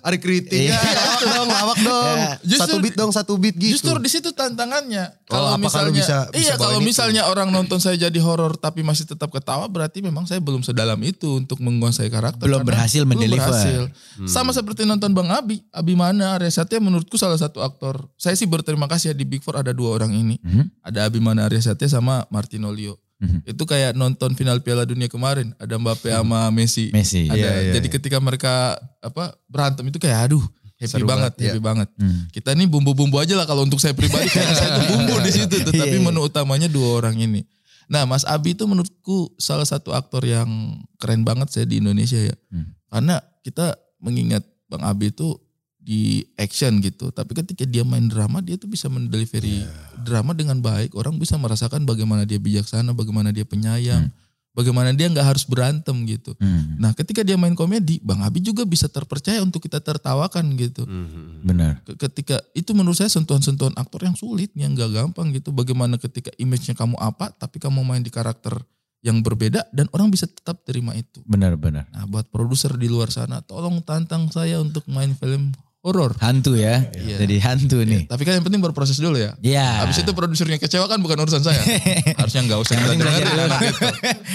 [0.00, 0.80] Ari kritik Iya.
[0.80, 2.18] ya, lawak dong, lawak dong.
[2.42, 3.76] Justru- satu beat dong, satu beat gitu.
[3.76, 5.12] Justru di situ tantangannya.
[5.28, 6.88] Oh, Kalau misalnya bisa- bisa iya kalau itu?
[6.88, 10.96] misalnya orang nonton saya jadi horor tapi masih tetap ketawa berarti memang saya belum sedalam
[11.00, 12.40] itu untuk menguasai karakter.
[12.40, 13.44] Belum berhasil belum mendeliver.
[13.44, 13.82] berhasil.
[14.16, 14.24] Hmm.
[14.26, 18.08] Sama seperti nonton Bang Abi, Abi mana Arya Satya menurutku salah satu aktor.
[18.16, 20.40] Saya sih berterima kasih ya di Big Four ada dua orang ini.
[20.40, 20.80] Mhm.
[20.80, 22.96] Ada Abi mana Arya Satya sama Martino Leo.
[23.16, 23.48] Mhm.
[23.48, 26.92] Itu kayak nonton final Piala Dunia kemarin, ada Mbappe sama Messi.
[26.92, 27.32] Messi.
[27.32, 30.44] Ada, Iya, iya, jadi ketika mereka apa berantem itu kayak aduh
[30.76, 31.88] happy Seru banget, banget, happy banget.
[31.96, 32.28] Hmm.
[32.28, 35.56] Kita ini bumbu-bumbu aja lah kalau untuk saya pribadi karena saya tuh bumbu di situ
[35.64, 36.04] tuh, tapi Iya, iya.
[36.04, 37.48] menu utamanya dua orang ini.
[37.88, 42.34] Nah, Mas Abi itu menurutku salah satu aktor yang keren banget saya di Indonesia ya.
[42.52, 42.74] Hmm.
[42.92, 45.38] Karena kita mengingat Bang Abi itu
[45.86, 46.02] di
[46.34, 49.70] action gitu, tapi ketika dia main drama dia tuh bisa mendelivery Iya.
[50.02, 50.92] drama dengan baik.
[50.92, 53.52] Orang bisa merasakan bagaimana dia bijaksana, bagaimana dia Hmm.
[53.54, 54.04] penyayang,
[54.50, 56.34] bagaimana dia nggak harus berantem gitu.
[56.36, 56.74] Hmm.
[56.76, 60.82] Nah, ketika dia main komedi, Bang Abi juga bisa terpercaya untuk kita tertawakan gitu.
[60.82, 61.46] Mhm.
[61.46, 61.72] Benar.
[61.84, 66.34] Ke- ketika itu menurut saya sentuhan-sentuhan aktor yang sulit yang gak gampang gitu bagaimana ketika
[66.34, 68.58] image-nya kamu apa tapi kamu main di karakter
[69.00, 71.86] yang berbeda dan orang bisa tetap terima itu Benar, benar.
[71.88, 75.54] nah buat produser di luar sana tolong tantang saya untuk main film
[75.86, 76.90] horor Hantu ya.
[76.90, 77.22] Iya.
[77.22, 78.10] Jadi hantu nih.
[78.10, 79.86] tapi kan yang penting berproses dulu ya Iya.
[79.86, 81.62] Habis itu produsernya kecewa kan bukan urusan saya.
[82.18, 83.86] Harusnya nggak usah kita dengerin gitu.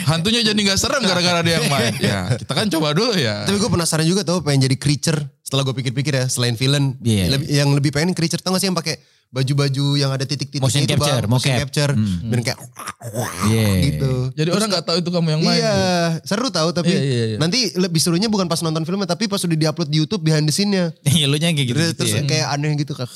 [0.07, 1.93] Hantunya jadi nggak serem gara-gara dia yang main.
[1.99, 3.43] Ya kita kan coba dulu ya.
[3.43, 5.19] Tapi gue penasaran juga tuh pengen jadi creature.
[5.43, 7.27] Setelah gue pikir-pikir ya, selain villain, Iya.
[7.29, 8.39] lebih- yang lebih pengen creature.
[8.39, 8.95] Tau gak sih yang pakai
[9.31, 12.27] baju-baju yang ada titik-titiknya Motion itu capture, bang, motion capture, Hmm.
[12.27, 12.59] dan kayak
[13.49, 13.67] Iya.
[13.81, 14.11] gitu.
[14.35, 15.55] Jadi orang nggak tahu itu kamu yang main.
[15.55, 15.79] Iya,
[16.21, 17.37] seru tahu tapi Iya, iya, iya.
[17.39, 20.53] nanti lebih serunya bukan pas nonton filmnya tapi pas udah diupload di YouTube behind the
[20.53, 20.91] scene-nya.
[21.11, 22.21] Iya, lu kayak gitu, Terus, gitu terus ya.
[22.27, 23.07] kayak aneh gitu kan.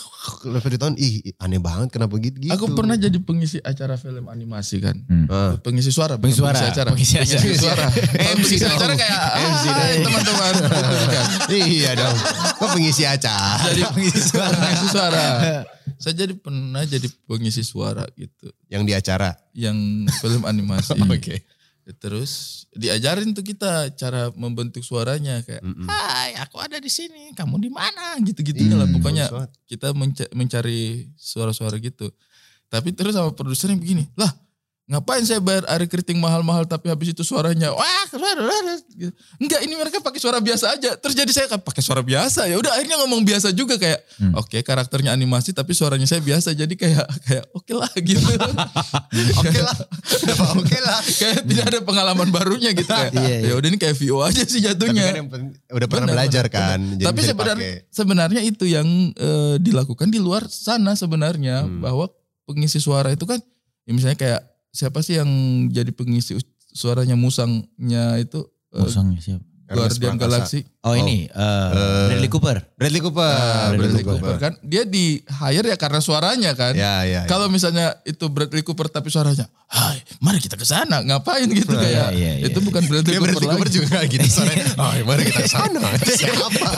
[0.45, 2.37] Lepas di tahun, ih aneh banget kenapa gitu.
[2.39, 2.51] gitu.
[2.53, 4.95] Aku pernah jadi pengisi acara film animasi kan.
[5.05, 5.27] Hmm.
[5.27, 5.51] Ah.
[5.59, 6.89] Pengisi suara, Pengisi suara, acara.
[6.91, 7.43] pengisi acara.
[7.53, 7.85] suara.
[8.15, 10.53] Kalau pengisi acara kayak MC "Ah, dong." teman-teman.
[11.45, 12.15] Gitu iya dong.
[12.55, 13.67] Kok pengisi acara?
[13.67, 14.55] Jadi pengisi suara.
[14.55, 15.25] pengisi suara.
[15.97, 18.51] Saya jadi pernah jadi pengisi suara gitu.
[18.67, 19.29] Yang di acara.
[19.51, 19.77] Yang
[20.19, 20.95] film animasi.
[21.11, 21.43] Oke.
[22.01, 25.85] Terus diajarin tuh kita cara membentuk suaranya kayak, Mm-mm.
[25.85, 28.17] Hai, aku ada di sini, kamu di mana?
[28.17, 28.89] Gitu-gitunya lah.
[28.89, 29.29] Hmm, Pokoknya
[29.69, 32.09] kita menca- mencari suara-suara gitu.
[32.73, 34.33] Tapi terus sama produsernya begini, lah
[34.85, 38.05] ngapain saya bayar Ari Keriting mahal-mahal tapi habis itu suaranya wah
[38.93, 39.09] gitu.
[39.37, 42.55] enggak ini mereka pakai suara biasa aja terus jadi saya kan pakai suara biasa ya
[42.55, 44.31] udah akhirnya ngomong biasa juga kayak Hmm.
[44.31, 48.23] oke karakternya animasi tapi suaranya saya biasa jadi kayak kayak oke lah gitu
[49.35, 49.75] Oke lah.
[50.55, 50.99] Oke lah.
[51.19, 53.49] kayak tidak ada pengalaman barunya gitu kayak Iya, iya.
[53.49, 55.27] ya udah ini kayak VO aja sih Tapi jatuhnya kan yang
[55.67, 56.79] udah pernah Benar, belajar benar, kan.
[56.95, 61.81] jadi tapi sebenarnya sebenarnya itu yang eh, dilakukan di luar sana sebenarnya Hmm.
[61.81, 62.07] bahwa
[62.45, 63.41] pengisi suara itu kan
[63.83, 64.41] ya misalnya kayak
[64.75, 65.31] siapa sih yang
[65.71, 66.35] jadi pengisi
[66.75, 68.43] suaranya musangnya itu
[68.75, 69.54] eh, Musangnya siapa?
[69.65, 70.15] Guardian.
[70.15, 72.61] Galaxy Oh, ini eh, Bradley Cooper.
[72.77, 73.25] Bradley Cooper.
[73.25, 74.21] Ah, Bradley Bradley Cooper.
[74.21, 77.21] Cooper kan dia di hire ya karena suaranya kan Ya, ya.
[77.21, 77.21] ya.
[77.25, 81.81] kalau misalnya itu Bradley Cooper tapi suaranya hai mari kita ke sana ngapain gitu Nah,
[81.81, 82.61] kayak iya, iya, itu iya.
[82.61, 83.73] bukan Bradley Cooper, Bradley Cooper lagi.
[83.73, 84.65] juga kayak gitu suaranya.
[84.77, 85.79] Oh, mari kita ke sana.
[86.21, 86.69] Siapa?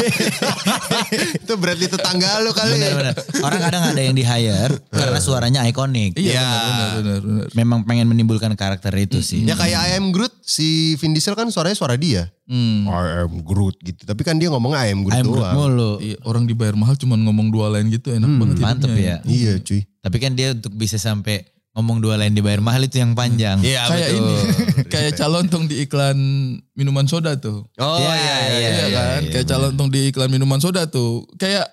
[1.38, 2.78] itu Bradley tetangga lu kali.
[2.78, 3.16] Benar-benar.
[3.42, 6.16] Orang kadang ada yang di hire karena suaranya ikonik.
[6.16, 6.48] iya Ya.
[6.48, 9.44] benar benar benar benar Memang pengen menimbulkan karakter itu sih.
[9.44, 12.32] Ya kayak I am Groot si Vin Diesel kan suaranya suara dia.
[12.46, 12.88] Hmm.
[12.88, 14.02] I am Groot gitu.
[14.02, 15.56] Tapi kan dia ngomongnya I am Groot Ayam Groot doang.
[15.58, 15.92] mulu.
[16.00, 19.18] Iya, orang dibayar mahal cuma ngomong dua lain gitu enak Hmm, banget Mantep hidupnya ya.
[19.28, 19.82] Iya cuy.
[19.84, 23.60] Tapi kan dia untuk bisa sampai ngomong dua lain dibayar mahal itu yang panjang.
[23.60, 24.18] Iya Kayak betul.
[24.18, 24.36] ini,
[24.94, 26.18] kayak calontong di iklan
[26.74, 27.68] minuman soda tuh.
[27.76, 28.34] Oh Iya, iya iya.
[28.34, 28.88] iya, Iya, iya.
[28.90, 29.20] kan?
[29.20, 29.52] iya, kayak bener.
[29.52, 31.28] calontong di iklan minuman soda tuh.
[31.36, 31.68] Kayak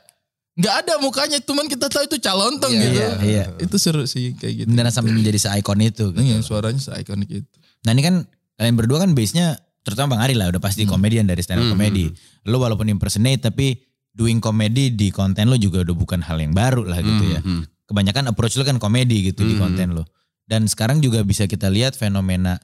[0.55, 2.99] nggak ada mukanya, cuman kita tahu itu calontong Iya, gitu.
[2.99, 3.45] iya, iya.
[3.57, 4.69] Itu seru sih kayak gitu.
[4.69, 6.11] Beneran sampai menjadi se-icon itu.
[6.11, 6.19] gitu.
[6.21, 7.55] Iya, suaranya se-ikonik itu.
[7.83, 8.17] Nah ini kan
[8.55, 11.75] kalian berdua kan base-nya terutama Bang Ari lah udah pasti komedian dari stand up Hmm,
[11.77, 12.09] comedy.
[12.49, 13.77] Lo walaupun impersonate tapi
[14.15, 17.41] doing comedy di konten lo juga udah bukan hal yang baru lah gitu ya.
[17.45, 17.85] Hmm, hmm.
[17.85, 19.69] Kebanyakan approach lo kan komedi gitu di Hmm.
[19.69, 20.09] konten lo.
[20.45, 22.57] Dan sekarang juga bisa kita lihat fenomena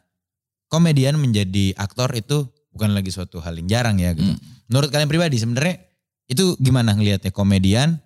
[0.70, 4.30] komedian menjadi aktor itu bukan lagi suatu hal yang jarang ya gitu.
[4.32, 4.40] Hmm.
[4.70, 5.76] Menurut kalian pribadi sebenarnya
[6.30, 7.98] itu gimana ngelihatnya komedian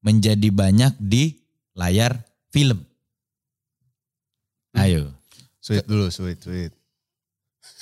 [0.00, 1.42] menjadi banyak di
[1.74, 2.22] layar
[2.54, 2.80] film?
[4.72, 5.12] Ayo.
[5.60, 6.72] Sweet dulu, sweet, sweet.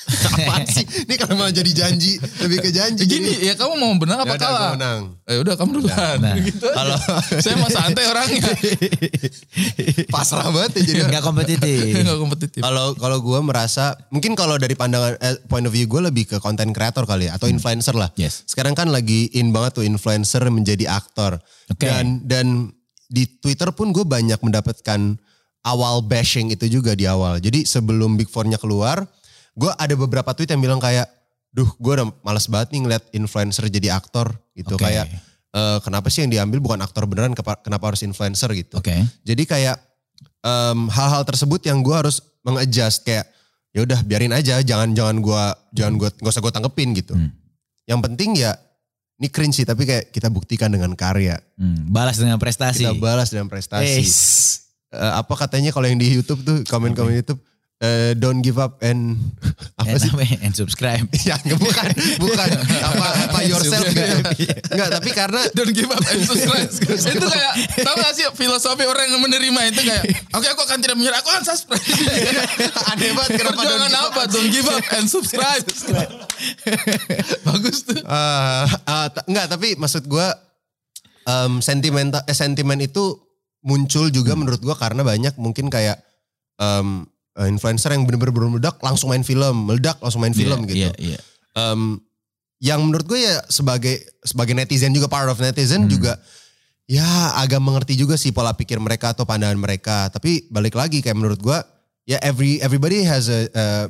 [0.35, 0.85] Apaan sih?
[1.07, 3.05] Ini kalau malah jadi janji, lebih ke janji.
[3.05, 4.61] Gini, ya kamu mau menang apa Ya udah, kalah?
[4.61, 5.01] gua menang.
[5.29, 6.19] Eh udah kamu duluan.
[6.19, 6.77] Nah, gitu aja.
[6.77, 6.97] kalau
[7.39, 8.51] saya mah santai orangnya.
[10.15, 11.11] Pasrah banget ya jadi orang.
[11.13, 11.83] nggak kompetitif.
[11.95, 12.61] Enggak kompetitif.
[12.61, 16.37] Kalau kalau gue merasa mungkin kalau dari pandangan eh, point of view gue lebih ke
[16.43, 18.11] content creator kali ya atau influencer lah.
[18.17, 18.43] Yes.
[18.49, 21.39] Sekarang kan lagi in banget tuh influencer menjadi aktor.
[21.71, 21.87] Oke.
[21.87, 22.47] Dan dan
[23.11, 25.19] di Twitter pun gue banyak mendapatkan
[25.67, 27.43] awal bashing itu juga di awal.
[27.43, 29.05] Jadi sebelum Big Four-nya keluar,
[29.61, 31.05] gue ada beberapa tweet yang bilang kayak,
[31.53, 34.81] duh gue udah males banget nih ngeliat influencer jadi aktor gitu.
[34.81, 34.89] Oke.
[34.89, 35.13] Kayak
[35.53, 38.81] eh, kenapa sih yang diambil bukan aktor beneran, kenapa harus influencer gitu.
[38.81, 38.97] Oke.
[39.21, 39.77] Jadi kayak
[40.41, 43.29] em, hal-hal tersebut yang gue harus mengadjust kayak
[43.77, 45.43] ya udah biarin aja, jangan jangan gue
[45.77, 47.15] jangan gue nggak usah gue tanggepin gitu.
[47.15, 47.31] Hmm.
[47.85, 48.57] Yang penting ya
[49.21, 51.37] ini cringe sih tapi kayak kita buktikan dengan karya.
[51.61, 52.89] Hmm, balas dengan prestasi.
[52.89, 54.01] Kita balas dengan prestasi.
[54.91, 57.39] Eh, apa katanya kalau yang di YouTube tuh komen-komen YouTube
[57.81, 59.17] eh, don't give up and
[59.81, 60.13] apa And, sih?
[60.13, 60.37] ya?
[60.45, 61.05] and subscribe.
[61.29, 61.89] ya enggak, bukan
[62.21, 62.49] bukan
[62.85, 64.21] apa apa yourself gitu.
[64.71, 66.69] Enggak, tapi karena Don't give up and subscribe.
[66.71, 70.97] itu kayak, tau gak sih filosofi orang yang menerima itu kayak, oke aku akan tidak
[70.97, 71.81] menyerah, aku akan subscribe.
[72.93, 74.23] aneh banget kenapa don't Perjuangan give up apa?
[74.29, 75.65] Don't give up and subscribe.
[77.43, 77.97] Bagus tuh.
[77.97, 80.27] Eh, eh, t- enggak, tapi maksud gue
[81.25, 83.17] em sentimen eh, sentimen itu
[83.61, 86.01] muncul juga menurut gue karena banyak mungkin kayak
[86.57, 87.05] em,
[87.37, 90.79] eh, influencer yang bener-bener meledak langsung main film, meledak langsung main film Iya, gitu.
[90.79, 91.19] Iya, iya.
[91.53, 92.01] Em,
[92.61, 95.91] yang menurut gue ya sebagai sebagai netizen juga part of netizen Hmm.
[95.91, 96.21] juga
[96.85, 97.07] ya
[97.39, 100.11] agak mengerti juga sih pola pikir mereka atau pandangan mereka.
[100.11, 101.59] Tapi balik lagi kayak menurut gue
[102.05, 103.87] ya every everybody has a uh,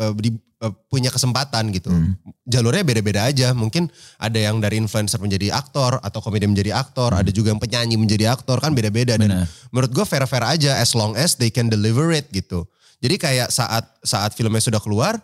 [0.00, 1.92] uh, di- uh, punya kesempatan gitu.
[1.92, 2.16] Hmm.
[2.42, 3.52] Jalurnya beda-beda aja.
[3.52, 7.94] Mungkin ada yang dari influencer menjadi aktor atau komedian menjadi aktor, ada juga yang penyanyi
[7.94, 9.46] menjadi aktor kan beda-beda dan Hmm.
[9.70, 12.66] Menurut gue fair-fair aja as long as they can deliver it gitu.
[12.98, 15.14] Jadi kayak saat saat filmnya sudah keluar,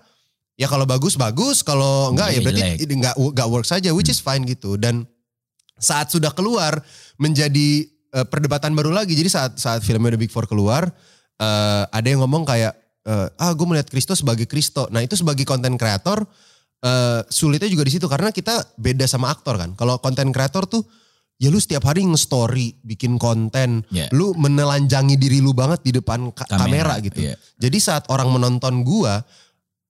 [0.54, 4.46] ya kalau bagus bagus, kalau enggak ya berarti enggak enggak work saja, which is fine
[4.46, 4.78] gitu.
[4.78, 5.02] Dan
[5.78, 6.78] saat sudah keluar
[7.18, 9.18] menjadi eh, perdebatan baru lagi.
[9.18, 10.86] Jadi saat saat filmnya The Big Four keluar,
[11.38, 14.86] eh, ada yang ngomong kayak eh, ah gue melihat Kristo sebagai Kristo.
[14.94, 16.22] Nah itu sebagai konten kreator
[16.82, 19.74] eh, sulitnya juga di situ karena kita beda sama aktor kan.
[19.74, 20.86] Kalau konten kreator tuh
[21.34, 24.06] ya lu setiap hari nge-story, bikin konten, Ya.
[24.10, 27.18] lu menelanjangi diri lu banget di depan ka- kamera, gitu.
[27.20, 27.34] iya.
[27.58, 29.20] Jadi saat orang menonton gua,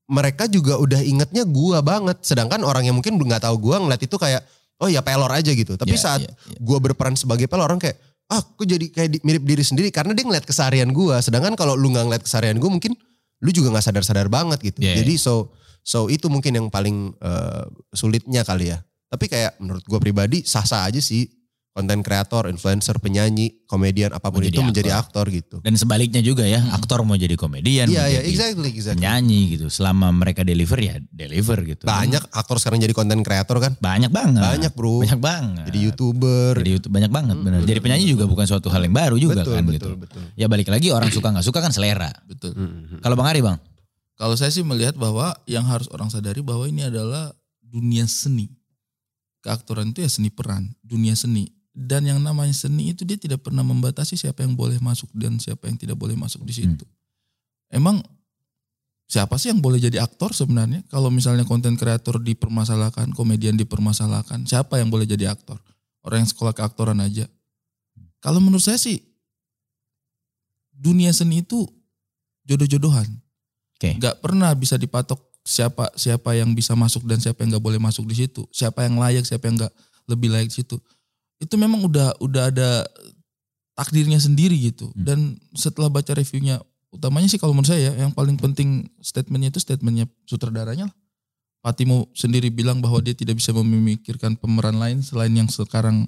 [0.05, 2.21] mereka juga udah ingetnya gua banget.
[2.21, 4.45] Sedangkan orang yang mungkin nggak tahu gua ngeliat itu kayak,
[4.81, 5.77] oh ya pelor aja gitu.
[5.77, 6.59] Tapi Iya, saat iya, iya.
[6.61, 7.97] gua berperan sebagai pelor, orang kayak,
[8.29, 9.89] ah kok jadi kayak mirip diri sendiri.
[9.89, 11.21] Karena dia ngeliat keseharian gua.
[11.21, 12.93] Sedangkan kalau lu nggak ngeliat keseharian gua mungkin
[13.41, 14.81] lu juga nggak sadar-sadar banget gitu.
[14.81, 18.81] Iya, Jadi so so itu mungkin yang paling eh, sulitnya kali ya.
[19.15, 21.31] Tapi kayak menurut gua pribadi sah-sah aja sih.
[21.75, 25.27] Konten kreator, influencer, penyanyi, komedian, apa pun Menjadi itu menjadi aktor.
[25.27, 25.57] aktor gitu.
[25.59, 29.03] Dan sebaliknya juga ya, aktor mau jadi komedian, Iya, mau iya, jadi exactly, exactly.
[29.03, 29.67] penyanyi gitu.
[29.67, 31.83] Selama mereka deliver ya deliver gitu.
[31.83, 33.75] Banyak aktor sekarang jadi konten kreator kan.
[33.83, 34.39] Banyak banget.
[34.55, 35.03] Banyak bro.
[35.03, 35.67] Banyak banget.
[35.67, 36.53] Jadi youtuber.
[36.63, 37.61] Jadi YouTube banyak banget benar.
[37.67, 39.89] Jadi penyanyi juga bukan suatu hal yang baru juga betul, kan betul, gitu.
[39.99, 40.23] betul.
[40.39, 42.15] Ya balik lagi orang suka nggak suka kan selera.
[42.23, 42.55] Betul.
[43.03, 43.59] Kalau Bang Ari Bang,
[44.15, 47.35] Kalau saya sih melihat bahwa yang harus orang sadari bahwa ini adalah
[47.67, 48.47] dunia seni.
[49.45, 51.53] Keaktoran itu ya seni peran, dunia seni.
[51.75, 55.69] Dan yang namanya seni itu dia tidak pernah membatasi siapa yang boleh masuk dan siapa
[55.69, 56.87] yang tidak boleh masuk di situ.
[57.69, 58.01] Emang
[59.05, 60.81] siapa sih yang boleh jadi aktor sebenarnya?
[60.89, 65.61] Kalau misalnya konten kreator dipermasalahkan, komedian dipermasalahkan, siapa yang boleh jadi aktor?
[66.01, 67.29] Orang yang sekolah keaktoran aja.
[68.25, 69.03] Kalau menurut saya sih
[70.73, 71.69] dunia seni itu
[72.49, 73.07] jodoh-jodohan
[73.77, 74.01] Oke.
[74.01, 78.09] nggak pernah bisa dipatok siapa siapa yang bisa masuk dan siapa yang nggak boleh masuk
[78.09, 79.73] di situ siapa yang layak siapa yang nggak
[80.09, 80.81] lebih layak di situ
[81.37, 82.89] itu memang udah udah ada
[83.77, 85.05] takdirnya sendiri gitu Hmm.
[85.05, 85.19] dan
[85.53, 86.63] setelah baca reviewnya
[86.95, 90.97] utamanya sih kalau menurut saya ya, yang paling penting statementnya itu statementnya sutradaranya lah.
[91.59, 96.07] Patimo sendiri bilang bahwa dia tidak bisa memikirkan pemeran lain selain yang sekarang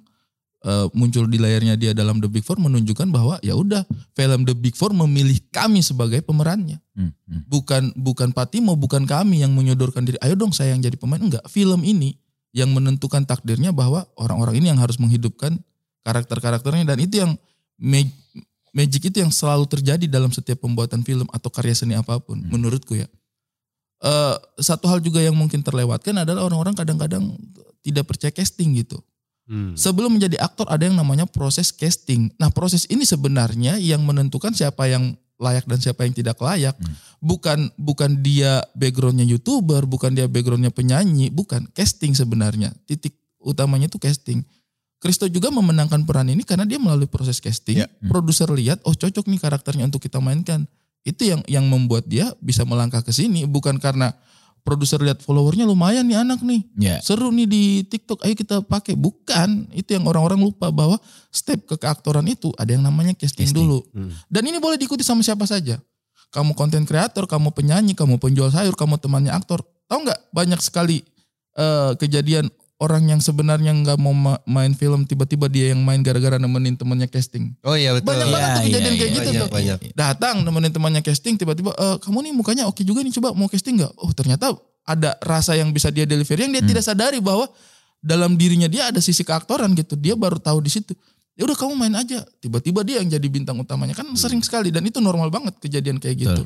[0.66, 4.52] uh, muncul di layarnya dia dalam The Big Four menunjukkan bahwa ya udah film The
[4.58, 6.82] Big Four memilih kami sebagai pemerannya.
[6.98, 7.42] Hmm, hmm.
[7.46, 10.18] Bukan bukan Patimo, bukan kami yang menyodorkan diri.
[10.20, 11.22] Ayo dong saya yang jadi pemain.
[11.22, 12.18] Enggak, film ini
[12.50, 15.54] yang menentukan takdirnya bahwa orang-orang ini yang harus menghidupkan
[16.02, 17.32] karakter-karakternya dan itu yang
[17.76, 18.16] mag-
[18.72, 22.52] magic itu yang selalu terjadi dalam setiap pembuatan film atau karya seni apa pun Hmm.
[22.52, 23.08] menurutku ya.
[23.96, 27.32] Eh, satu hal juga yang mungkin terlewatkan adalah orang-orang kadang-kadang
[27.80, 29.00] tidak percaya casting gitu.
[29.46, 29.78] Hmm.
[29.78, 32.34] Sebelum menjadi aktor ada yang namanya proses casting.
[32.34, 36.74] Nah proses ini sebenarnya yang menentukan siapa yang layak dan siapa yang tidak layak.
[36.74, 36.94] Hmm.
[37.22, 42.74] Bukan bukan dia backgroundnya youtuber, bukan dia backgroundnya penyanyi, bukan casting sebenarnya.
[42.90, 44.42] Titik utamanya itu casting.
[44.96, 47.84] Kristo juga memenangkan peran ini karena dia melalui proses casting.
[47.84, 47.88] Ya.
[48.02, 48.10] Hmm.
[48.10, 50.66] Produser lihat, oh cocok nih karakternya untuk kita mainkan.
[51.06, 54.10] Itu yang yang membuat dia bisa melangkah ke sini, bukan karena
[54.66, 56.98] produser lihat followernya lumayan nih anak nih Ya.
[56.98, 58.98] seru nih di TikTok, ayo kita pakai.
[58.98, 60.98] Bukan, itu yang orang-orang lupa bahwa
[61.30, 63.62] step ke keaktoran itu ada yang namanya casting, Casting.
[63.62, 63.86] dulu.
[63.94, 64.10] Hmm.
[64.26, 65.78] Dan ini boleh diikuti sama siapa saja.
[66.34, 69.62] Kamu konten kreator, kamu penyanyi, kamu penjual sayur, kamu temannya aktor.
[69.86, 71.06] Tahu nggak banyak sekali
[71.54, 76.36] eh, kejadian orang yang sebenarnya nggak mau ma- main film tiba-tiba dia yang main gara-gara
[76.36, 77.56] nemenin temannya casting.
[77.62, 78.12] Oh iya betul.
[78.12, 79.48] Banyak banget tuh kejadian kayak gitu banyak, tuh.
[79.50, 79.78] banyak.
[79.92, 83.80] Datang nemenin temannya casting tiba-tiba "Eh, kamu nih mukanya oke juga nih coba mau casting
[83.80, 83.92] nggak?
[83.96, 84.52] Oh ternyata
[84.84, 86.68] ada rasa yang bisa dia deliver yang dia Hmm.
[86.68, 87.48] tidak sadari bahwa
[87.98, 89.96] dalam dirinya dia ada sisi keaktoran gitu.
[89.96, 90.92] Dia baru tahu di situ.
[91.32, 92.24] Ya udah kamu main aja.
[92.38, 96.16] Tiba-tiba dia yang jadi bintang utamanya kan sering sekali dan itu normal banget kejadian kayak
[96.18, 96.42] gitu.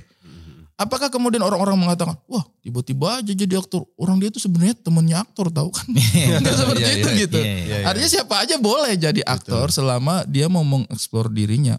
[0.80, 3.84] Apakah kemudian orang-orang mengatakan, wah tiba-tiba aja jadi aktor.
[4.00, 5.84] Orang dia tuh sebenarnya temennya aktor tahu kan?
[6.40, 7.36] Nggak seperti Iya, itu iya, gitu.
[7.36, 7.76] iya, iya.
[7.84, 11.76] Artinya siapa aja boleh jadi aktor selama dia mau mengeksplor dirinya.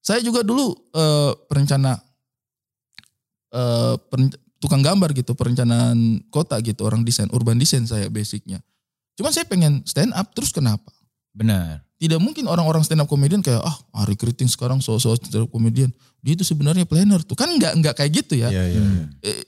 [0.00, 2.00] Saya juga dulu eh, perencana
[3.52, 8.58] eh, peren- tukang gambar gitu, perencanaan kota gitu, orang desain, urban design saya basicnya.
[9.14, 10.88] Cuman saya pengen stand up terus kenapa?
[11.30, 11.84] Benar.
[11.98, 15.90] Tidak mungkin orang-orang stand up comedian kayak ah Ari Kriting sekarang so-so stand up comedian.
[16.22, 17.38] Dia itu sebenarnya planner tuh.
[17.38, 18.80] Kan nggak nggak kayak gitu ya Iya iya.
[18.82, 19.04] Hmm.
[19.22, 19.42] eh,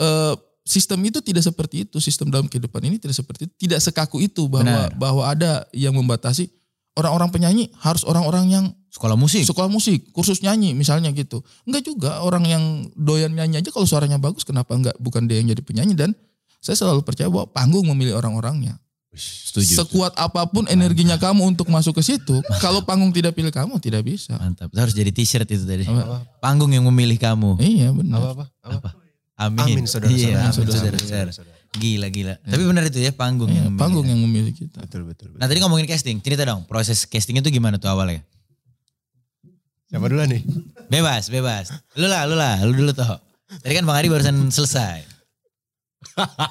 [0.00, 1.98] eh, sistem itu tidak seperti itu.
[2.00, 3.54] Sistem dalam kehidupan ini tidak seperti itu.
[3.68, 4.96] Tidak sekaku itu bahwa Benar.
[4.96, 6.48] bahwa ada yang membatasi
[6.94, 9.42] orang-orang penyanyi harus orang-orang yang Sekolah musik.
[9.42, 11.42] sekolah musik, kursus nyanyi misalnya gitu.
[11.66, 12.62] Enggak juga orang yang
[12.94, 16.14] doyan nyanyi aja kalau suaranya bagus kenapa enggak bukan dia yang jadi penyanyi dan
[16.62, 18.78] saya selalu percaya bahwa panggung memilih orang-orangnya.
[19.14, 19.74] Setuju.
[19.78, 24.02] Sekuat apa pun energinya kamu untuk masuk ke situ, kalau panggung tidak pilih kamu tidak
[24.02, 24.34] bisa.
[24.34, 24.68] Mantap.
[24.74, 25.86] Itu harus jadi t-shirt itu tadi.
[25.86, 26.26] Apa?
[26.42, 27.62] Panggung yang memilih kamu.
[27.62, 28.18] Iya benar.
[28.18, 28.44] Apa apa?
[28.66, 28.90] Apa?
[29.34, 29.82] Amin.
[29.82, 31.30] Amin saudara Iya, amin, saudara-saudara.
[31.74, 32.34] Gila gila.
[32.38, 33.82] Tapi benar itu ya panggung Iya, yang memilih.
[33.82, 34.78] panggung yang memilih kita.
[34.82, 35.34] Betul betul.
[35.34, 35.38] betul.
[35.42, 38.22] Nah tadi ngomongin casting, cerita dong proses castingnya tuh gimana tuh awalnya?
[39.90, 40.42] Siapa dulu nih?
[40.90, 41.70] Bebas, bebas.
[41.98, 43.18] Lu lah, lu lah, lu dulu toh.
[43.62, 45.06] Tadi kan Bang Ari barusan selesai.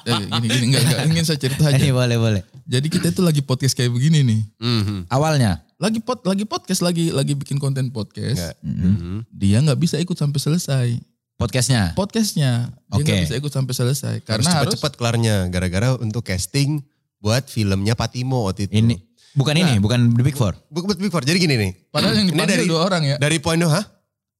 [0.04, 1.78] Eh, gini gini enggak enggak ingin saya cerita aja.
[1.78, 2.42] Ini boleh, boleh.
[2.64, 4.40] Jadi kita itu lagi podcast kayak begini nih.
[4.56, 4.98] Mhm.
[5.12, 5.60] Awalnya.
[5.76, 8.56] Lagi pod, lagi podcast lagi lagi bikin konten podcast.
[8.64, 9.28] Mhm.
[9.28, 10.88] Dia nggak bisa ikut sampai selesai
[11.34, 11.92] Podcastnya.
[11.92, 12.72] podcastnya.
[12.88, 13.04] Dia Oke.
[13.04, 16.80] nggak bisa ikut sampai selesai Harus karena harus cepat-cepat kelarnya gara-gara untuk casting
[17.18, 18.80] buat filmnya Patimo waktu itu.
[18.80, 18.96] Ini
[19.34, 20.54] bukan ini, bukan The Big Four.
[20.70, 21.26] Bukan Big Four.
[21.26, 21.72] Jadi gini nih.
[21.90, 23.16] padahal yang Ini dipanggil dari- dua orang ya.
[23.18, 23.84] Dari poin hah?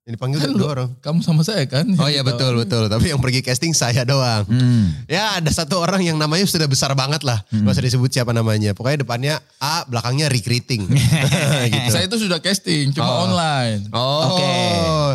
[0.04, 0.88] Yang dipanggil Kan dua orang.
[1.00, 1.88] Kamu sama saya kan?
[1.96, 2.92] Oh iya betul betul.
[2.92, 4.44] Tapi yang pergi casting saya doang.
[4.44, 4.92] Hmm.
[5.08, 7.40] Ya ada satu orang yang namanya sudah besar banget lah.
[7.48, 8.76] Gak usah disebut siapa namanya.
[8.76, 10.84] Pokoknya depannya A, belakangnya recruiting.
[11.72, 11.88] gitu.
[11.88, 13.24] Saya itu sudah casting, cuma Oh.
[13.32, 13.80] online.
[13.96, 14.52] Oh, Oke.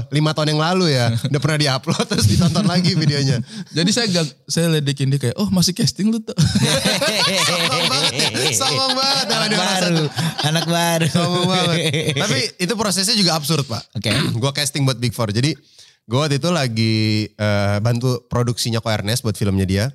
[0.10, 1.14] lima tahun yang lalu ya.
[1.22, 3.46] Udah pernah diupload terus ditonton lagi videonya.
[3.78, 6.34] Jadi saya gak, saya ledekin dia kayak, oh masih casting lu tuh.
[7.46, 8.30] Sombong banget ya.
[8.58, 9.26] Sombong banget.
[9.30, 10.04] sama Anak baru,
[10.50, 11.08] anak baru.
[11.14, 11.78] Sombong banget.
[12.18, 13.86] Tapi itu prosesnya juga absurd pak.
[13.94, 14.10] Oke.
[14.42, 15.32] gue casting buat Big Four.
[15.32, 15.56] Jadi
[16.06, 16.96] gue waktu itu lagi
[17.30, 19.86] eh, bantu produksinya Ko Ernest buat filmnya dia.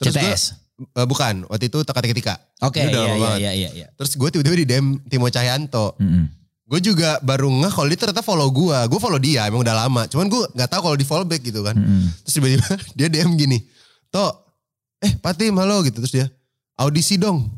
[0.00, 0.42] Terus CTS.
[0.96, 2.34] eh, bukan, waktu itu Teka Teki Tika.
[2.64, 3.38] Oke, udah iya, iya, banget.
[3.40, 3.86] iya, iya, iya.
[3.94, 5.96] Terus gue tiba-tiba di DM Timo Cahyanto.
[6.00, 6.24] Mm-mm.
[6.70, 8.78] Gue juga baru ngeh kalau dia ternyata follow gue.
[8.86, 10.06] Gue follow dia emang udah lama.
[10.06, 11.74] Cuman gue gak tahu kalau di follow back gitu kan.
[11.74, 12.08] Mm-mm.
[12.24, 12.66] Terus tiba-tiba
[12.96, 13.58] dia DM gini.
[14.08, 14.32] Tok,
[15.02, 15.98] eh Patim halo gitu.
[16.00, 16.26] Terus dia,
[16.78, 17.50] audisi dong.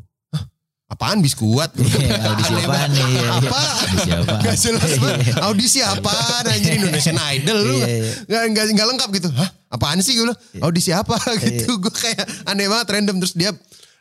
[0.91, 1.73] Apaan biskuat?
[1.79, 3.01] Iya, audisi apaan nih?
[3.01, 3.29] Iya, iya.
[3.39, 3.61] Apa?
[3.81, 4.41] Audisi apaan?
[4.43, 5.25] Gak jelas banget.
[5.41, 7.75] Audisi apaan anjir Indonesian Idol lu.
[7.81, 8.11] Iya, iya.
[8.29, 9.29] Gak, gak, gak lengkap gitu.
[9.33, 10.29] Hah apaan sih gue
[10.61, 11.81] Audisi apa gitu.
[11.81, 13.15] Gue kayak aneh banget random.
[13.25, 13.49] Terus dia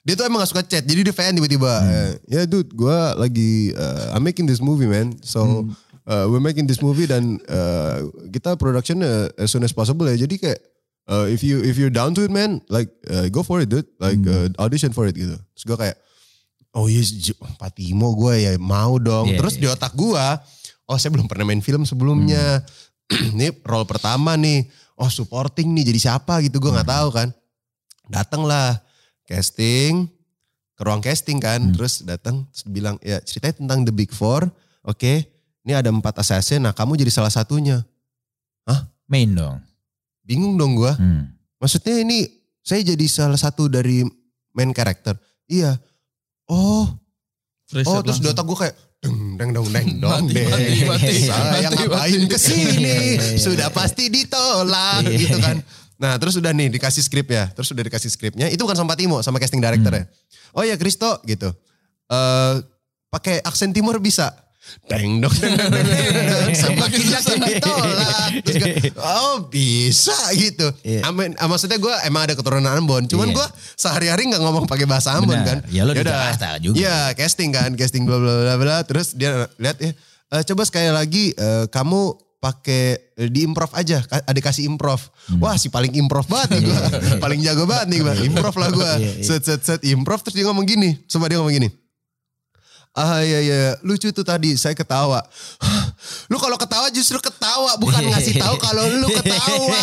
[0.03, 0.85] dia tuh emang gak suka chat.
[0.85, 1.73] Jadi dia fan tiba-tiba.
[1.87, 5.17] eh, Ya dude gue lagi uh, I'm making this movie man.
[5.25, 5.71] So
[6.05, 10.19] uh, we're making this movie dan uh, kita production uh, as soon as possible ya.
[10.19, 10.61] Jadi kayak
[11.09, 13.89] uh, if you if you're down to it man, like uh, go for it dude.
[13.97, 15.41] Like uh, audition for it gitu.
[15.57, 15.97] Terus gue kayak
[16.73, 19.29] Oh yes, J- Patimo gue ya mau dong.
[19.29, 19.61] Iya, Terus iya.
[19.61, 20.27] di otak gue,
[20.89, 22.65] oh saya belum pernah main film sebelumnya.
[23.37, 24.65] ini role pertama nih.
[24.97, 27.29] Oh supporting nih jadi siapa gitu gue nggak tahu kan.
[28.09, 28.81] Datanglah
[29.29, 30.09] casting
[30.73, 31.61] ke ruang casting kan.
[31.61, 31.75] Hmm.
[31.77, 34.49] Terus datang terus bilang ya ceritanya tentang The Big Four.
[34.83, 35.29] Oke,
[35.63, 36.65] ini ada empat assassin.
[36.65, 37.85] Nah kamu jadi salah satunya.
[39.13, 39.61] Main dong.
[40.25, 40.89] Bingung dong gue.
[40.97, 41.37] Hmm.
[41.61, 42.25] Maksudnya ini
[42.65, 44.01] saya jadi salah satu dari
[44.57, 45.21] main karakter.
[45.45, 45.77] Iya.
[46.53, 46.85] Oh,
[47.65, 48.37] Fresh oh terus langsung.
[48.37, 50.47] otak gue kayak deng deng dong deng dong deng.
[50.53, 52.77] mati, mati, Saya mati, ngapain ke sini?
[52.77, 53.75] Iya, iya, Sudah iya.
[53.75, 55.65] pasti ditolak gitu kan.
[55.97, 57.49] Nah terus udah nih dikasih skrip ya.
[57.57, 58.53] Terus udah dikasih skripnya.
[58.53, 60.05] Itu bukan sama Timo, sama casting director ya.
[60.53, 61.49] Oh ya Kristo gitu.
[62.13, 62.55] eh
[63.09, 64.37] pakai aksen timur bisa.
[64.87, 66.51] Deng dong deng dong deng dong.
[66.55, 67.01] Semakin
[67.45, 68.31] ditolak.
[68.43, 70.71] Terus gue, oh bisa gitu.
[70.81, 71.07] Iya.
[71.07, 71.35] Amin.
[71.37, 73.05] ah, maksudnya gue emang ada keturunan Ambon.
[73.05, 73.37] Cuman Iya.
[73.37, 75.47] gue sehari-hari nggak ngomong pakai bahasa Ambon Benar.
[75.47, 75.59] kan.
[75.69, 76.15] Ya lo di Yaudah.
[76.33, 76.75] Jakarta juga.
[76.79, 77.71] Iya casting kan.
[77.75, 78.77] Casting bla bla bla bla.
[78.83, 79.93] Terus dia lihat ya.
[80.31, 82.01] "Eh, coba sekali lagi eh, kamu
[82.39, 84.03] pakai di improv aja.
[84.03, 84.99] Ada kasih improv.
[85.27, 85.39] Hmm.
[85.39, 86.79] Wah si paling improv banget nih gue.
[87.23, 88.15] paling jago banget nih gue.
[88.27, 88.93] Improv lah gue.
[88.99, 89.23] Iya, iya.
[89.23, 90.23] Set set set improv.
[90.27, 90.99] Terus dia ngomong gini.
[91.07, 91.71] Coba dia ngomong gini.
[92.93, 95.25] Ah iya iya lucu tuh tadi saya ketawa.
[95.65, 95.83] "Hah,
[96.29, 99.81] Lu kalau ketawa justru ketawa bukan ngasih tahu kalau lu ketawa.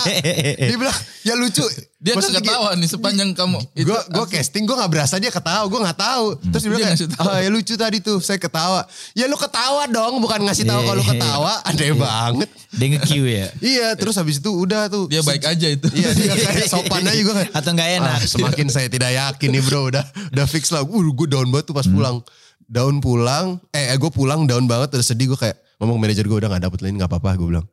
[0.60, 1.64] Dia bilang ya lucu.
[2.00, 3.60] Dia gak ketawa nih sepanjang kamu.
[3.74, 6.26] itu Gue gue casting gue nggak berasa dia ketawa gue nggak tahu.
[6.54, 8.86] Terus dia bilang Dia kayak, ah ya lucu tadi tuh saya ketawa.
[9.16, 11.54] Ya lu ketawa dong bukan ngasih tahu kalau ketawa.
[11.66, 12.50] Aneh banget.
[12.70, 13.48] Dia nge-Q ya.
[13.60, 15.10] Iya terus habis itu udah tuh.
[15.10, 15.88] Dia baik aja itu.
[15.92, 17.52] Iya dia kayak sopan aja gue kayak.
[17.58, 18.16] Atau nggak enak.
[18.16, 20.86] Ah, semakin saya tidak yakin nih bro udah udah fix lah.
[20.86, 22.22] Uh, gue down banget tuh pas Hmm.
[22.70, 26.50] Down pulang, eh gue pulang down banget udah sedih gue kayak ngomong manajer gue udah
[26.50, 27.66] gak dapet lain gak apa-apa gue bilang.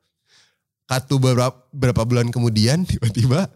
[0.85, 3.51] Katu beberapa, berapa bulan kemudian tiba-tiba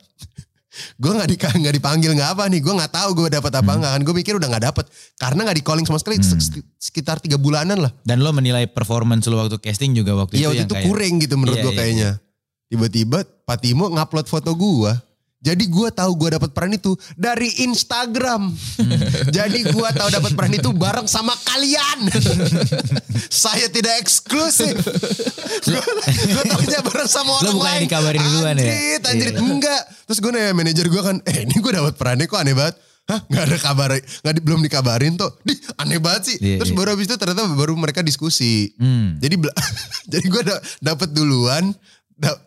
[0.96, 3.78] gue nggak di, nggak dipanggil nggak apa nih gue nggak tahu gue dapat apa Hmm.
[3.80, 4.00] nggak kan.
[4.02, 4.84] Gue mikir udah nggak dapet
[5.16, 7.92] karena nggak di calling sama sekali sek- sekitar tiga bulanan lah.
[8.02, 10.86] Dan lo menilai performance lo waktu casting juga waktu iya itu waktu yang itu kayak,
[10.86, 12.10] kurang gitu menurut Iya, gue iya, kayaknya.
[12.66, 14.92] tiba-tiba Pak Timo ngupload foto gue
[15.40, 18.52] jadi gue tahu gue dapat peran itu dari Instagram.
[18.52, 19.00] Hmm.
[19.32, 22.12] Jadi gue tahu dapat peran itu bareng sama kalian.
[23.32, 24.76] Saya tidak eksklusif.
[26.28, 27.82] gue tahunya bareng sama Lo orang bukan yang lain.
[27.88, 28.68] dikabarin duluan ya?
[28.68, 29.34] Anjrit, anjrit.
[29.34, 29.40] Iya.
[29.40, 29.82] Enggak.
[30.04, 32.76] Terus gue nanya manajer gue kan, eh ini gue dapat perannya kok aneh banget.
[33.08, 35.34] Hah gak ada kabar, gak di, belum dikabarin tuh.
[35.42, 36.36] Di, aneh banget sih.
[36.36, 36.78] Iya, Terus iya.
[36.78, 38.76] baru habis itu ternyata baru mereka diskusi.
[38.76, 39.16] Hmm.
[39.18, 39.40] Jadi
[40.12, 41.72] jadi gue da, dapet duluan,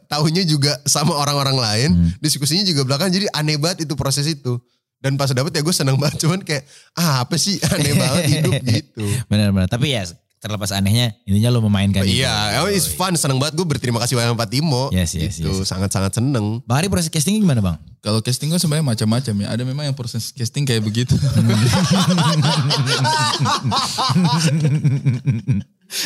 [0.07, 2.09] tahunya juga sama orang-orang lain, Hmm.
[2.21, 3.09] diskusinya juga belakang.
[3.09, 4.61] Jadi aneh banget itu proses itu.
[4.97, 6.63] Dan pas dapet ya gue seneng banget, cuman kayak
[6.95, 9.03] ah, apa sih aneh banget hidup gitu.
[9.27, 9.67] Benar-benar.
[9.67, 10.05] Tapi ya
[10.39, 12.19] terlepas anehnya intinya lo memainkan itu.
[12.19, 14.91] Iya, emang it's fun, seneng banget gue berterima kasih banyak sama Pak Timo.
[14.91, 15.63] Yes, yes, gitu, yes.
[15.63, 16.59] sangat-sangat seneng.
[16.67, 17.79] Bang Ari proses castingnya gimana bang?
[18.03, 19.47] Kalau casting kan sebenarnya macam-macam ya.
[19.55, 21.15] Ada memang yang proses casting kayak begitu.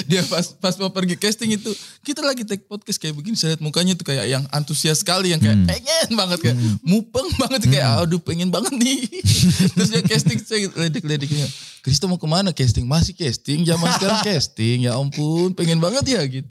[0.10, 1.72] Dia pas pas mau pergi casting itu
[2.04, 5.40] kita lagi take podcast kayak begini saya lihat mukanya tuh kayak yang antusias sekali yang
[5.40, 9.08] kayak pengen banget kayak mupeng banget kayak aduh pengen banget nih.
[9.76, 11.48] Terus dia casting saya ledek-ledeknya
[11.88, 12.84] Kristo mau ke mana casting?
[12.84, 13.64] Masih casting?
[13.64, 14.92] Zaman sekarang casting?
[14.92, 16.44] Ya ampun pengen banget ya gitu.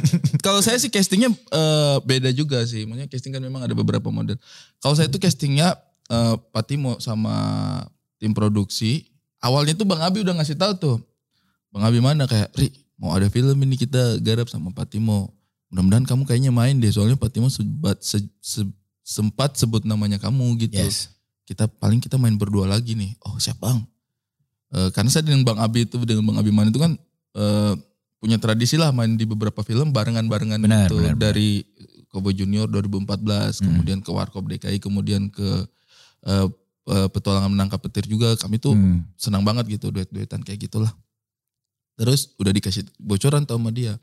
[0.44, 2.84] Kalau saya sih castingnya eh, beda juga sih.
[2.84, 4.36] Maksudnya casting kan memang ada beberapa model.
[4.84, 5.80] Kalau saya itu castingnya
[6.12, 7.32] eh, Pak Timo sama
[8.20, 9.08] tim produksi.
[9.40, 10.96] Awalnya tuh Bang Abi udah ngasih tahu tuh.
[11.72, 12.28] Bang Abi mana?
[12.28, 12.68] Kayak Ri
[13.02, 15.34] mau ada film ini kita garap sama Pak Timo.
[15.68, 18.70] Mudah-mudahan kamu kayaknya main deh soalnya Pak Timo sebat, se- se-
[19.02, 20.78] sempat sebut namanya kamu gitu.
[20.78, 21.10] Yes.
[21.42, 23.18] kita paling kita main berdua lagi nih.
[23.20, 23.82] Oh siap bang.
[24.70, 26.94] Eh, karena saya dengan Bang Abi itu dengan Bang Abi Man itu kan
[27.34, 27.74] eh,
[28.16, 31.14] punya tradisi lah main di beberapa film barengan-barengan itu benar, benar.
[31.18, 31.66] dari
[32.08, 35.66] Cowboy Junior 2014 kemudian ke Warkop DKI kemudian ke
[36.22, 36.46] eh,
[37.08, 38.32] petualangan menangkap petir juga.
[38.36, 39.02] Kami tuh Hmm.
[39.14, 40.94] senang banget gitu duet-duetan kayak gitulah
[42.02, 43.94] terus udah dikasih bocoran tuh sama dia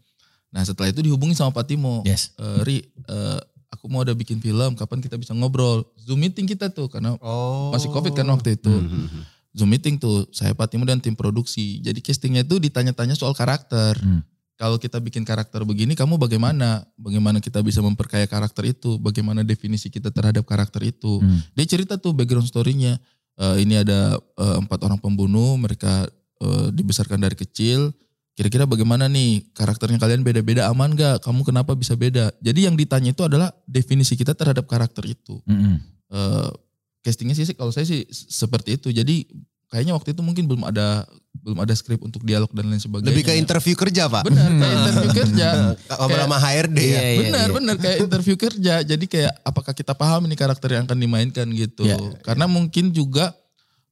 [0.49, 2.31] nah setelah itu dihubungi sama Pak Timo Yes.
[2.39, 6.71] Eh, Ri eh, aku mau ada bikin film kapan kita bisa ngobrol zoom meeting kita
[6.71, 7.69] tuh karena Oh.
[7.69, 9.27] masih covid kan waktu itu Hmm.
[9.51, 13.99] zoom meeting tuh saya Pak Timo dan tim produksi jadi castingnya itu ditanya-tanya soal karakter
[13.99, 14.23] Hmm.
[14.55, 19.87] kalau kita bikin karakter begini kamu bagaimana bagaimana kita bisa memperkaya karakter itu bagaimana definisi
[19.87, 21.43] kita terhadap karakter itu Hmm.
[21.53, 22.95] dia cerita tuh background story-nya
[23.39, 26.03] Eh, ini ada eh, empat orang pembunuh mereka
[26.39, 27.91] eh, dibesarkan dari kecil
[28.33, 33.11] kira-kira bagaimana nih karakternya kalian beda-beda aman gak kamu kenapa bisa beda jadi yang ditanya
[33.11, 35.75] itu adalah definisi kita terhadap karakter itu Mm-mm.
[36.15, 36.51] eh
[36.99, 38.91] castingnya sih kalau saya sih seperti itu.
[38.91, 39.23] Jadi
[39.71, 41.07] kayaknya waktu itu mungkin belum ada
[41.39, 43.15] belum ada skrip untuk dialog dan lain sebagainya.
[43.15, 44.27] Lebih ke interview kerja pak.
[44.27, 45.47] Benar, kayak interview kerja.
[45.95, 46.83] Ngobrol Kayak- sama HRD ya.
[46.83, 47.55] Iya, iya, benar, iya.
[47.55, 48.73] benar kayak interview kerja.
[48.83, 51.87] Jadi kayak apakah kita paham ini karakter yang akan dimainkan gitu.
[51.87, 51.97] Iya.
[52.19, 53.31] Karena mungkin juga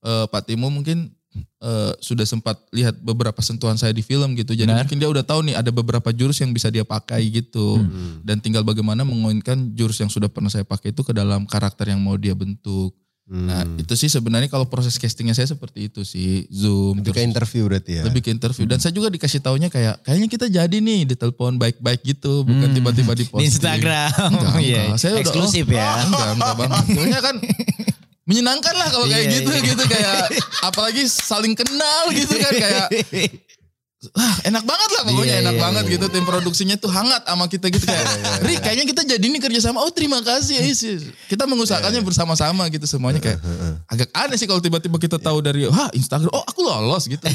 [0.03, 4.51] eh, Pak Timo mungkin eh, sudah sempat lihat beberapa sentuhan saya di film gitu.
[4.51, 4.83] Jadi Benar.
[4.83, 7.79] mungkin dia udah tahu nih ada beberapa jurus yang bisa dia pakai gitu.
[7.79, 8.21] Hmm.
[8.21, 11.99] Dan tinggal bagaimana mengoinkan jurus yang sudah pernah saya pakai itu ke dalam karakter yang
[11.99, 12.91] mau dia bentuk.
[13.27, 13.75] Nah Hmm.
[13.75, 16.47] itu sih sebenarnya kalau proses castingnya saya seperti itu sih.
[16.47, 17.03] Zoom.
[17.03, 18.03] Lebih ke interview berarti ya.
[18.07, 22.07] lebih ke interview dan saya juga dikasih taunya kayak kayaknya kita jadi nih ditelepon baik-baik
[22.07, 22.77] gitu bukan Hmm.
[22.79, 24.31] tiba-tiba di Di posting Instagram.
[24.31, 24.79] Enggak, Iya.
[24.87, 24.97] enggak.
[24.97, 25.91] Saya udah, Eksklusif oh, ya.
[26.01, 26.53] enggak enggak
[26.87, 27.35] Pokoknya kan
[28.27, 29.61] menyenangkan lah kalau kayak Iya, gitu iya.
[29.71, 30.23] gitu kayak
[30.61, 32.87] apalagi saling kenal gitu kan kayak
[34.13, 35.93] ah, enak banget lah pokoknya Iya, enak iya, banget iya.
[35.97, 38.05] gitu tim produksinya tuh hangat sama kita gitu kayak
[38.45, 42.85] Rik kayaknya kita jadi nih kerjasama oh terima kasih Is, Is." kita mengusahakannya bersama-sama gitu
[42.85, 43.41] semuanya kayak
[43.89, 47.25] agak aneh sih kalau tiba-tiba kita tahu dari ha Instagram oh aku lolos gitu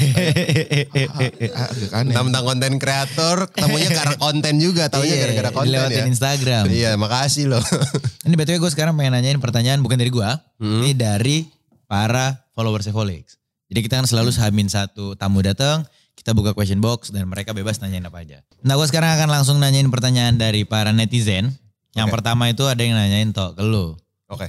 [1.52, 6.00] Ah, agak aneh Tentang konten kreator, ketemunya karena konten juga, taunya Iya, gara-gara konten dilewatin
[6.00, 6.06] ya.
[6.08, 6.64] Instagram.
[6.70, 7.60] Iya, makasih loh.
[8.26, 10.24] Ini BTW gue sekarang pengen nanyain pertanyaan bukan dari gue.
[10.62, 10.80] Hmm.
[10.80, 11.44] Ini dari
[11.84, 13.36] para followers Volix.
[13.68, 15.84] Jadi kita kan selalu sehamin satu tamu datang,
[16.14, 18.38] kita buka question box dan mereka bebas nanyain apa aja.
[18.62, 21.50] Nah gue sekarang akan langsung nanyain pertanyaan dari para netizen.
[21.92, 22.14] Yang Oke.
[22.20, 23.92] pertama itu ada yang nanyain Tok ke lu.
[24.32, 24.48] Oke.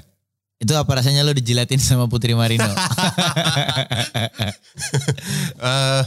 [0.60, 2.64] Itu apa rasanya lu dijilatin sama Putri Marino?
[5.64, 6.02] Eh,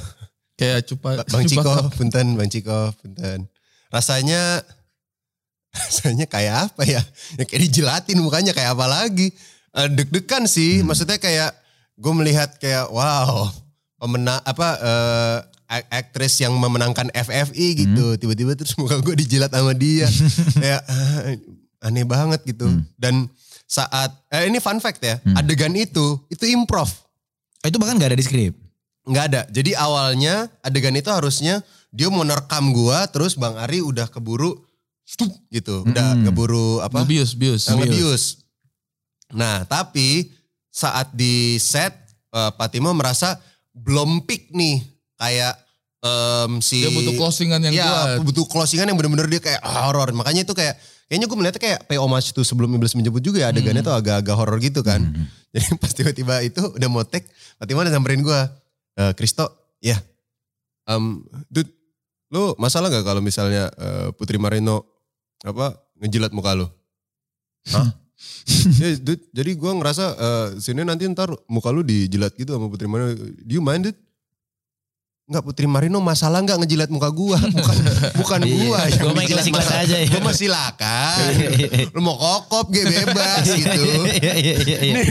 [0.57, 3.48] kayak cupa Bang cupa- Ciko, punten, Bang Ciko, punten.
[3.92, 4.61] Rasanya,
[5.76, 7.00] rasanya kayak apa ya?
[7.36, 9.32] Ya kayak dijilatin mukanya kayak apa lagi?
[9.76, 11.52] Eh, deg-degan sih, maksudnya kayak
[11.96, 13.48] gue melihat kayak wow,
[13.97, 15.38] pemenang apa eh,
[15.68, 20.07] ak- aktris yang memenangkan FFI gitu, tiba-tiba terus muka gue dijilat sama dia,
[20.57, 21.20] kayak ah,
[21.82, 22.66] aneh banget gitu.
[22.94, 23.26] Dan
[23.64, 26.88] saat eh, ini fun fact ya, adegan itu itu improv.
[27.61, 28.55] itu bahkan gak ada di skrip.
[29.03, 29.40] Nggak ada.
[29.49, 34.55] Jadi awalnya adegan itu harusnya dia mau nerekam gua terus Bang Ari udah keburu
[35.03, 35.82] stup gitu.
[35.82, 36.26] Udah Mm-mm.
[36.26, 37.03] keburu apa?
[37.03, 38.42] ngebius bius Eh, ngebius.
[39.30, 40.30] Nah, tapi
[40.68, 41.90] saat di set
[42.30, 43.34] eh, Pak Timo merasa
[43.76, 44.80] belum pick nih
[45.20, 45.54] kayak
[46.00, 50.08] em, si dia butuh closingan yang Iya, kuat butuh closingan yang bener-bener dia kayak horor.
[50.16, 53.48] Makanya itu kayak kayaknya gue melihatnya kayak pay homage itu sebelum iblis menjemput juga ya
[53.52, 55.04] adegannya tuh agak-agak horor gitu kan.
[55.54, 58.40] Jadi pas tiba-tiba itu udah mau take, Fatima udah samperin gue,
[58.98, 59.46] "Eh, Kristo,
[59.80, 59.96] ya,
[60.84, 61.70] em, dude,
[62.28, 64.84] lu masalah gak kalau misalnya eh, Putri Marino
[65.40, 66.66] apa ngejilat muka lu?
[67.72, 68.05] Hah?
[68.80, 68.88] ya,
[69.30, 73.12] jadi gue ngerasa eh, sini nanti ntar muka lu dijilat gitu sama Putri Marino.
[73.38, 73.96] Do you mind it?
[75.26, 77.76] Enggak Putri Marino masalah nggak ngejilat muka gua, bukan
[78.14, 79.82] bukan gua Iya, yang gua mah dijilat ikhlas-ikhlas muka.
[79.82, 80.06] aja ya.
[80.06, 81.30] Gua mah silakan.
[81.94, 83.82] Lu mau kokop gue bebas gitu.
[84.06, 84.94] Iya, iya, iya, iya.
[84.94, 85.06] Nih,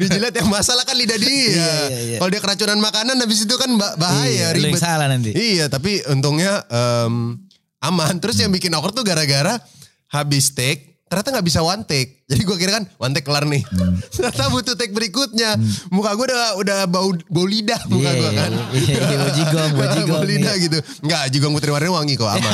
[0.00, 1.28] dijilat yang masalah kan lidah dia.
[1.28, 1.68] Iya, iya,
[2.00, 2.16] iya.
[2.16, 4.80] Kalau dia keracunan makanan habis itu kan bah- Iya, bahaya yang ribet.
[4.80, 5.30] salah nanti.
[5.30, 7.36] Iya, tapi untungnya em,
[7.78, 8.14] aman.
[8.18, 9.60] Terus yang bikin awkward tuh gara-gara
[10.08, 12.20] habis take ternyata nggak bisa one take.
[12.30, 13.64] Jadi gue kira kan one take kelar nih.
[13.64, 13.96] Hmm.
[14.14, 15.56] ternyata butuh take berikutnya.
[15.88, 18.50] Muka gue udah udah bau bau lidah muka Iya, gue kan.
[18.76, 20.64] iya, iya, bau jigong, bau jigong, bau lidah iya.
[20.68, 20.78] gitu.
[21.02, 22.52] Enggak, jigong putri warna wangi kok aman.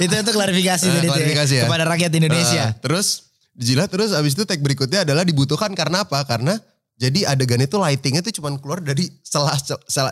[0.00, 1.64] itu itu klarifikasi Eh, tadi ya, klarifikasi ya.
[1.68, 2.64] kepada rakyat Indonesia.
[2.72, 6.24] Eh, terus dijilat terus abis itu take berikutnya adalah dibutuhkan karena apa?
[6.26, 6.58] Karena
[6.94, 9.58] jadi adegan itu lightingnya tuh cuma keluar dari celah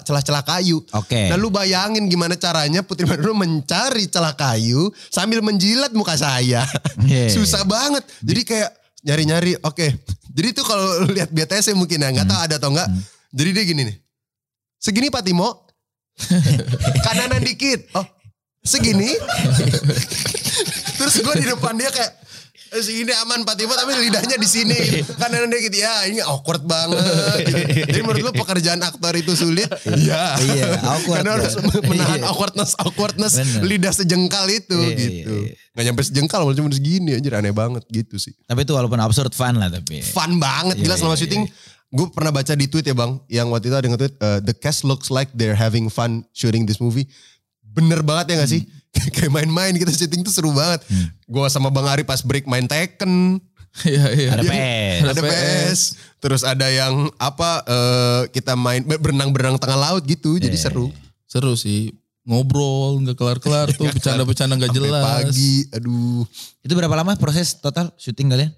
[0.02, 0.82] celah kayu.
[0.98, 1.30] Oke.
[1.30, 6.66] Nah lu bayangin gimana caranya Putri Marino mencari celah kayu sambil menjilat muka saya.
[7.06, 7.30] Iya.
[7.38, 8.02] Susah banget.
[8.26, 8.70] Jadi kayak
[9.06, 9.62] nyari-nyari.
[9.62, 9.94] Oke.
[10.34, 12.88] Jadi tuh kalau lihat BTS ya mungkin ya nggak tahu ada atau enggak.
[13.30, 13.96] Jadi dia gini nih.
[14.82, 15.70] Segini Pak Timo.
[17.06, 17.94] Kananan dikit.
[17.94, 18.06] Oh
[18.62, 19.10] segini.
[20.98, 22.21] Terus gue di depan dia kayak
[22.72, 24.78] "Eh, segini aman Pak Timo tapi lidahnya di sini
[25.14, 27.04] kanan dikit ya ini awkward banget
[27.44, 27.60] gitu.
[27.84, 31.36] jadi menurut lu pekerjaan aktor itu sulit iya Iya, awkward karena ya.
[31.38, 32.26] harus menahan Iya.
[32.26, 33.60] awkwardness awkwardness Bener.
[33.62, 35.70] lidah sejengkal itu Iya, gitu iya, iya.
[35.70, 39.32] nggak nyampe sejengkal malah cuma segini aja aneh banget gitu sih Tapi itu walaupun absurd
[39.32, 40.00] fun lah tapi.
[40.00, 41.42] fun banget Iya, gila selama iya, syuting
[41.92, 44.80] gue pernah baca di tweet ya bang yang waktu itu ada nge-tweet uh, the cast
[44.82, 47.04] looks like they're having fun shooting this movie
[47.62, 48.64] bener banget ya gak sih
[49.14, 50.84] kayak main-main kita syuting tuh seru banget
[51.22, 53.40] gue sama bang Ari pas break main Tekken
[53.82, 54.28] Iya iya.
[54.30, 55.00] Ada Iya, PS.
[55.02, 55.80] ada PS
[56.18, 60.92] terus ada yang apa eh, kita main berenang-berenang tengah laut gitu jadi Iya, seru
[61.24, 61.88] Seru sih.
[62.22, 65.02] Ngobrol nggak kelar-kelar tuh bercanda-bercanda nggak Sampai jelas.
[65.02, 66.22] pagi aduh
[66.60, 68.52] Itu berapa lama proses total syuting kalian?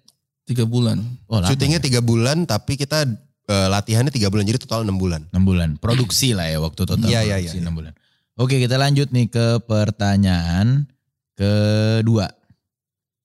[0.45, 0.99] Tiga bulan.
[1.25, 1.47] Oh lama.
[1.47, 3.07] syutingnya tiga bulan tapi kita
[3.47, 5.69] eh, latihannya tiga bulan jadi total enam bulan 6 bulan.
[5.79, 7.07] Produksi lah ya waktu total.
[7.07, 7.93] Iya, iya, produksi iya, 6 bulan.
[8.35, 10.91] Oke kita lanjut nih ke pertanyaan
[11.39, 12.27] kedua.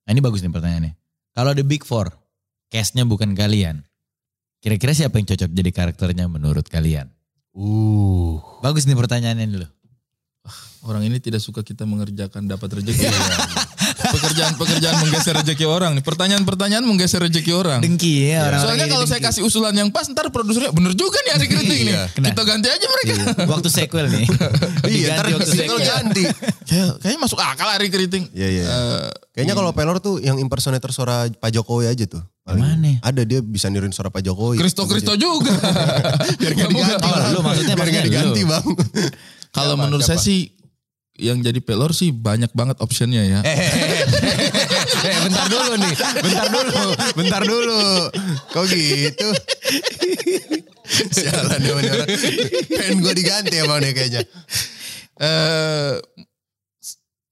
[0.05, 0.93] Nah, ini bagus nih pertanyaannya.
[1.33, 2.13] Kalau The Big Four,
[2.69, 3.81] castnya bukan kalian.
[4.61, 7.09] Kira-kira siapa yang cocok jadi karakternya menurut kalian?
[7.57, 9.67] uh Bagus nih pertanyaannya dulu.
[10.85, 13.09] Orang ini tidak suka kita mengerjakan dapat rezeki.
[14.11, 16.03] pekerjaan-pekerjaan menggeser rezeki orang nih.
[16.03, 17.79] Pertanyaan-pertanyaan menggeser rezeki orang.
[17.79, 18.61] Dengki ya orang.
[18.61, 21.95] Soalnya kalau saya kasih usulan yang pas ntar produsernya bener juga nih hari kritik nih.
[21.95, 22.03] Iya.
[22.11, 23.13] Kita ganti aja mereka.
[23.45, 24.25] Waktu sequel nih.
[24.89, 25.77] Iya, ntar sequel.
[25.79, 26.23] ganti.
[26.65, 28.25] Kayak, kayaknya masuk akal hari kritik.
[28.33, 28.63] Iya, iya.
[28.65, 32.19] Eh, Kayaknya kalau pelor tuh yang impersonator suara Pak Jokowi aja tuh.
[32.41, 32.91] Paling- Mana?
[32.99, 34.57] Ada dia bisa niruin suara Pak Jokowi.
[34.57, 35.53] Kristo Kristo juga.
[36.41, 37.05] Biar gak diganti.
[37.05, 38.65] Oh, lu maksudnya Biar gak diganti bang.
[39.49, 40.49] Kalau menurut saya sih
[41.15, 43.39] yang jadi pelor sih banyak banget optionnya ya.
[43.43, 43.55] Eh
[45.23, 45.93] bentar dulu nih.
[46.21, 46.81] Bentar dulu.
[47.17, 47.81] Bentar dulu.
[48.51, 49.29] Kok gitu?
[51.13, 52.09] Sialan ini orang.
[52.67, 54.21] Pengen gue diganti emang nih kayaknya.
[55.19, 55.93] Eh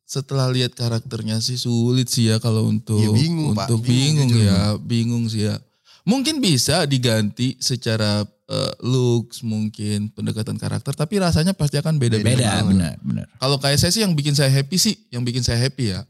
[0.07, 3.67] setelah lihat karakternya sih sulit sih ya kalau untuk Ya, bingung, Pak.
[3.67, 5.59] untuk Bingung, bingung, ya, bingung sih ya.
[6.07, 12.39] Mungkin bisa diganti secara eh, looks mungkin pendekatan karakter tapi rasanya pasti akan beda-beda.
[12.39, 13.27] Beda, benar, benar.
[13.35, 16.07] Kalau kayak saya sih yang bikin saya happy sih, yang bikin saya happy ya.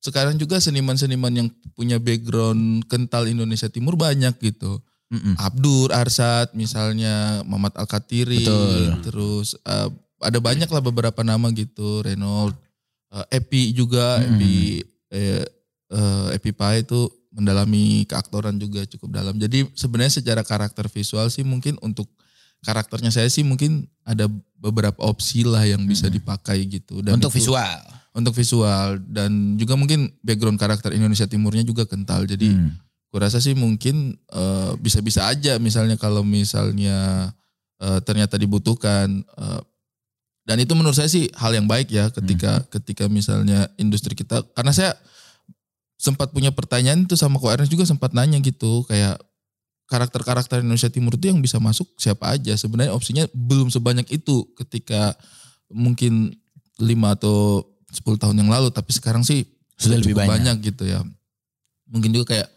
[0.00, 4.80] Sekarang juga seniman-seniman yang punya background kental Indonesia Timur banyak gitu.
[5.10, 5.34] Mm-mm.
[5.36, 8.46] Abdur, Arsad misalnya, Muhammad Al-Katiri,
[9.02, 9.88] terus eh,
[10.22, 12.54] ada banyak lah beberapa nama gitu, Reynold,
[13.12, 14.38] eh, Epi juga, Hmm.
[14.38, 14.80] Epi
[15.10, 15.44] eh,
[15.90, 19.34] eh, Epi Pai itu mendalami keaktoran juga cukup dalam.
[19.36, 22.06] Jadi sebenarnya secara karakter visual sih mungkin untuk
[22.62, 27.02] karakternya saya sih mungkin ada beberapa opsi lah yang bisa dipakai gitu.
[27.02, 27.82] Dan Untuk itu- visual.
[28.10, 32.26] Untuk visual dan juga mungkin background karakter Indonesia Timurnya juga kental.
[32.26, 32.74] Jadi Hmm.
[33.10, 37.30] kurasa sih mungkin eh, bisa-bisa aja misalnya kalau misalnya
[37.78, 39.60] eh, ternyata dibutuhkan eh,
[40.46, 44.74] dan itu menurut saya sih hal yang baik ya ketika ketika misalnya industri kita karena
[44.74, 44.98] saya
[46.00, 49.20] sempat punya pertanyaan itu sama Ko Ernest juga sempat nanya gitu kayak
[49.86, 55.14] karakter-karakter Indonesia Timur itu yang bisa masuk siapa aja sebenarnya opsinya belum sebanyak itu ketika
[55.70, 56.34] mungkin
[56.80, 60.56] 5 atau 10 tahun yang lalu tapi sekarang sih Sudah lebih cukup banyak.
[60.62, 61.00] gitu ya
[61.86, 62.48] mungkin juga kayak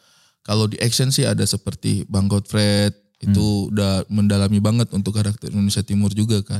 [0.42, 5.80] kalau di action sih ada seperti Bang Godfred itu udah mendalami banget untuk karakter Indonesia
[5.80, 6.60] Timur juga kan.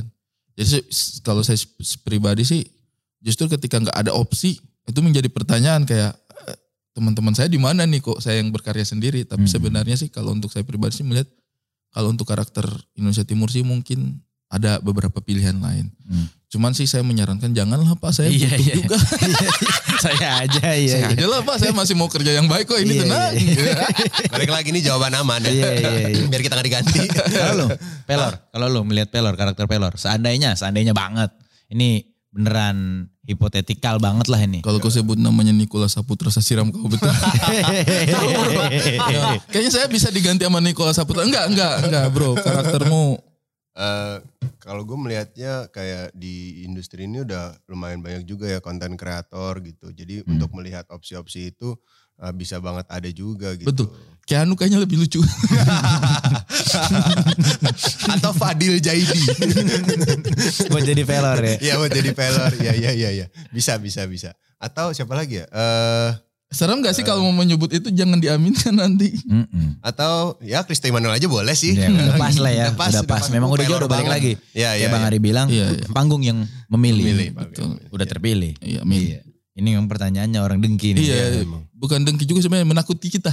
[0.56, 0.80] Jadi
[1.20, 1.60] kalau saya
[2.00, 2.64] pribadi sih
[3.20, 6.16] justru ketika nggak ada opsi itu menjadi pertanyaan kayak
[6.48, 6.56] eh,
[6.92, 9.22] teman-teman saya di mana nih kok saya yang berkarya sendiri.
[9.22, 9.52] Tapi Hmm.
[9.52, 11.28] sebenarnya sih kalau untuk saya pribadi sih melihat
[11.92, 12.64] kalau untuk karakter
[12.96, 14.24] Indonesia Timur sih mungkin
[14.54, 15.90] ada beberapa pilihan lain.
[16.06, 16.30] Hmm.
[16.46, 18.74] Cuman sih saya menyarankan janganlah Pak saya Iya, butuh iya.
[18.78, 18.94] juga.
[20.06, 20.94] saya aja iya.
[20.94, 21.18] saya iya.
[21.18, 23.34] aja lah Pak saya masih mau kerja yang baik kok ini Iya, tenang.
[24.30, 25.50] Balik lagi nih jawaban aman ya.
[25.50, 26.30] Iya, iya, iya.
[26.30, 27.10] Biar kita gak diganti.
[27.10, 27.66] Kalau lu,
[28.06, 31.34] pelor, kalau lu melihat pelor, karakter pelor, seandainya, seandainya banget,
[31.74, 34.62] ini beneran hipotetikal banget lah ini.
[34.62, 37.10] Kalau kau sebut namanya Nikola Saputra saya siram kau betul.
[37.10, 38.22] Ya,
[39.50, 41.26] kayaknya saya bisa diganti sama Nikola Saputra.
[41.26, 42.38] Enggak, enggak, enggak bro.
[42.38, 43.33] Karaktermu
[43.74, 44.16] Eh,
[44.62, 49.90] kalau gue melihatnya kayak di industri ini udah lumayan banyak juga ya konten kreator gitu.
[49.90, 50.38] Jadi Hmm.
[50.38, 51.74] untuk melihat opsi-opsi itu
[52.14, 53.66] eh, bisa banget ada juga gitu.
[53.66, 53.90] Betul.
[54.24, 55.18] Keanu kayaknya lebih lucu.
[58.14, 59.20] Atau Fadil Jaidi.
[60.72, 61.56] Buat jadi pelor ya.
[61.60, 62.52] Iya buat jadi pelor.
[62.56, 63.26] Iya iya iya iya.
[63.50, 64.32] Bisa bisa bisa.
[64.56, 65.46] Atau siapa lagi ya?
[65.50, 66.10] Eh
[66.54, 69.10] Serem gak sih kalau mau menyebut itu jangan diaminkan nanti.
[69.26, 69.82] Mm-mm.
[69.82, 71.74] atau ya Kristo Immanuel aja boleh sih.
[71.74, 73.22] Ya, udah pas lah ya, Udah pas, udah udah pas.
[73.26, 73.32] pas.
[73.34, 74.32] Memang udah udah balik lagi.
[74.54, 74.86] Iya iya.
[74.86, 75.10] Kayak Bang iya.
[75.10, 75.86] Ari bilang, Iya, iya.
[75.90, 77.04] panggung yang memilih.
[77.10, 77.42] Memilih, Pak.
[77.50, 77.68] Betul.
[77.90, 78.52] Udah terpilih.
[78.62, 79.00] Iya, amin.
[79.02, 79.20] Iya.
[79.54, 81.02] Ini yang pertanyaannya orang dengki nih.
[81.02, 81.24] Iya,
[81.74, 83.30] bukan dengki juga sebenarnya menakuti kita.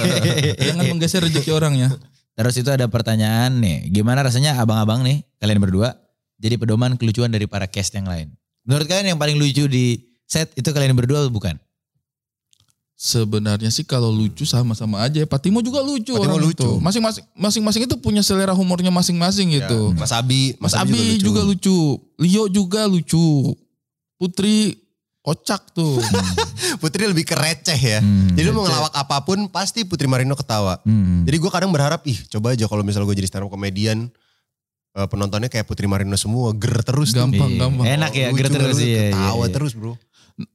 [0.72, 1.88] jangan menggeser rezeki orang ya.
[2.32, 5.92] Terus itu ada pertanyaan nih, gimana rasanya abang-abang nih, kalian berdua,
[6.40, 8.32] jadi pedoman kelucuan dari para cast yang lain?
[8.64, 11.60] Menurut kalian yang paling lucu di set itu kalian berdua atau bukan?
[13.00, 15.24] Sebenarnya sih kalau lucu sama-sama aja.
[15.24, 16.60] Patimo juga lucu Patimo orang lucu.
[16.60, 16.70] itu.
[16.78, 19.96] Masing-masing masing-masing itu punya selera humornya masing-masing Ya, gitu.
[19.96, 21.96] Mas Abi, Mas Abi juga lucu.
[22.20, 23.56] Leo juga lucu.
[24.14, 24.76] Putri
[25.20, 25.96] kocak tuh.
[26.84, 28.04] Putri lebih kereceh ya.
[28.04, 28.36] Hmm.
[28.36, 30.76] Jadi lu mau ngelawak apa pun pasti Putri Marino ketawa.
[30.84, 31.24] Hmm.
[31.24, 34.12] Jadi gue kadang berharap ih coba aja kalau misalnya gue jadi stand up comedian
[34.92, 37.24] eh, penontonnya kayak Putri Marino semua ger terus tuh.
[37.24, 37.60] Gampang, Iya.
[37.64, 37.86] gampang.
[37.88, 39.54] Enak ya, Lucu, ger terus lucu, iya, iya, Ketawa iya.
[39.56, 39.92] terus bro.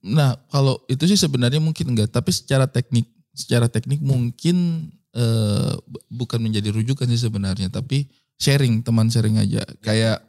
[0.02, 2.10] Nah kalau itu sih sebenarnya mungkin enggak.
[2.10, 7.70] Tapi secara teknik, secara teknik mungkin eh, bu- bukan menjadi rujukan sih sebenarnya.
[7.70, 8.06] Tapi
[8.36, 9.64] sharing, teman sharing aja.
[9.80, 10.24] Kayak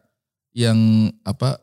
[0.52, 0.78] yang
[1.20, 1.60] apa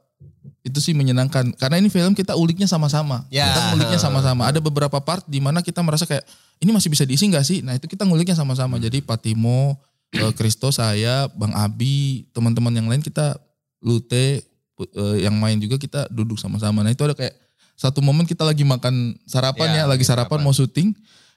[0.63, 3.47] itu sih menyenangkan karena ini film kita uliknya sama-sama Ya.
[3.47, 6.23] kita nguliknya sama-sama ada beberapa part di mana kita merasa kayak
[6.59, 9.79] ini masih bisa diisi nggak sih nah itu kita nguliknya sama-sama jadi Patimo
[10.11, 13.39] eh, Kristo saya Bang Abi teman-teman yang lain kita
[13.79, 17.35] Lute eh, yang main juga kita duduk sama-sama nah itu ada kayak
[17.73, 20.39] satu momen kita lagi makan sarapan Ya, ya, lagi sarapan sarapan.
[20.41, 20.89] mau syuting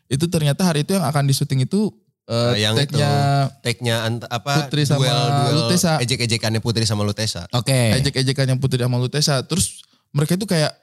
[0.06, 1.90] itu ternyata hari itu yang akan disyuting itu
[2.26, 3.10] Nah, yang tag-nya
[3.62, 5.14] Take-nya ant- apa Putri sama duel,
[5.46, 5.94] duel Lutesa.
[5.98, 7.46] ejek-ejekannya Putri sama Lutesa.
[7.52, 7.94] Oke.
[7.94, 9.46] ejek-ejekan yang Putri sama Lutesa.
[9.46, 9.78] Terus
[10.10, 10.74] mereka itu kayak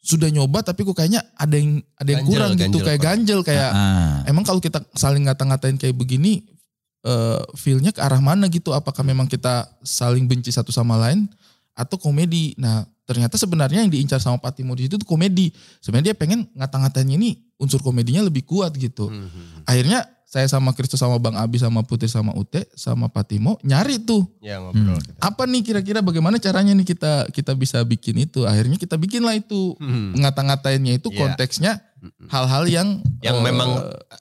[0.00, 3.04] sudah nyoba tapi kok kayaknya ada yang ada yang Ganjel, kurang gitu ganjel, kayak Pak.
[3.04, 4.16] ganjel kayak Ah.
[4.24, 6.46] emang kalau kita saling ngata-ngatain kayak begini
[7.00, 11.26] eh feel-nya ke arah mana gitu apakah memang kita saling benci satu sama lain
[11.74, 16.14] atau komedi nah ternyata sebenarnya yang diincar sama Pak Timo di situ tuh komedi sebenarnya
[16.14, 19.66] dia pengen ngata-ngatain ini unsur komedinya lebih kuat gitu Mhm.
[19.66, 23.98] akhirnya saya sama Kristo sama Bang Abi sama Putri sama Ute sama Pak Timo nyari
[23.98, 25.18] tuh Ya ngobrol kita.
[25.18, 29.74] apa nih kira-kira bagaimana caranya nih kita kita bisa bikin itu akhirnya kita bikinlah itu
[29.76, 30.22] Mhm.
[30.22, 31.18] ngata-ngatainnya itu Iya.
[31.18, 31.72] konteksnya
[32.28, 33.70] hal-hal yang Yang eh, memang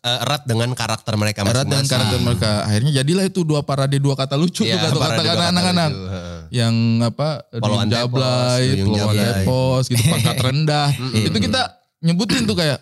[0.01, 1.93] eh, erat dengan karakter mereka erat dengan masing-masing.
[1.93, 5.91] karakter mereka akhirnya jadilah itu dua parade dua kata lucu Iya, tuh kata-kata anak-anak.
[6.51, 9.25] Yang apa Poluan jablay, jablay.
[9.41, 11.61] tepos gitu pangkat rendah itu kita
[11.99, 12.79] nyebutin tuh kayak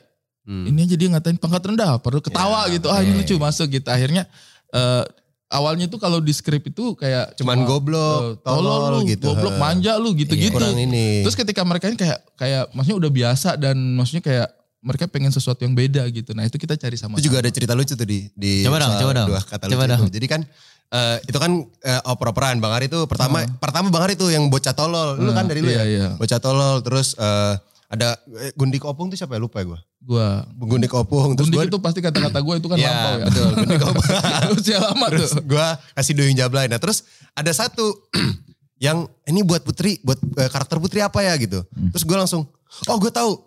[0.48, 0.64] Hmm.
[0.64, 3.84] ini aja dia ngatain pangkat rendah perlu ketawa Ya, gitu ah ini lucu masuk gitu
[3.84, 4.24] akhirnya
[4.72, 5.04] eh,
[5.48, 9.28] awalnya tuh kalau di skrip itu kayak Cuman cuma, goblok, eh, tolol lu, gitu.
[9.28, 11.20] goblok manja lu gitu-gitu Kurang ini.
[11.20, 14.48] terus ketika mereka ini kayak kayak maksudnya udah biasa dan maksudnya kayak
[14.80, 17.74] mereka pengen sesuatu yang beda gitu nah itu kita cari sama Itu juga ada cerita
[17.74, 19.28] lucu tuh di di Coba dong, coba dong.
[19.34, 20.02] dua kata Coba lucu dong.
[20.06, 20.14] itu.
[20.22, 20.42] Jadi kan
[20.88, 21.52] eh, itu kan
[21.82, 25.18] eh, oper-operan Bang Ari itu pertama pertama Bang Ari tuh yang bocah tolol.
[25.18, 25.86] Lu kan dari lu iya, ya.
[25.86, 26.08] iya.
[26.16, 27.54] Bocah tolol terus eh,
[27.88, 29.80] ada eh, Gundik Opung tuh siapa ya lupa ya gue.
[30.08, 33.26] gua Gundik Opung terus Gundik gue itu pasti kata-kata gue itu kan Iya, lampau ya
[33.28, 34.06] betul, Gundik Opung.
[34.60, 36.68] usia lama terus tuh gue kasih duyung jablay.
[36.70, 37.04] Nah terus
[37.34, 37.84] ada satu
[38.86, 41.66] yang ini buat Putri, buat eh, karakter Putri apa ya gitu.
[41.74, 41.90] Hmm.
[41.92, 42.46] Terus gue langsung,
[42.86, 43.47] oh gue tahu.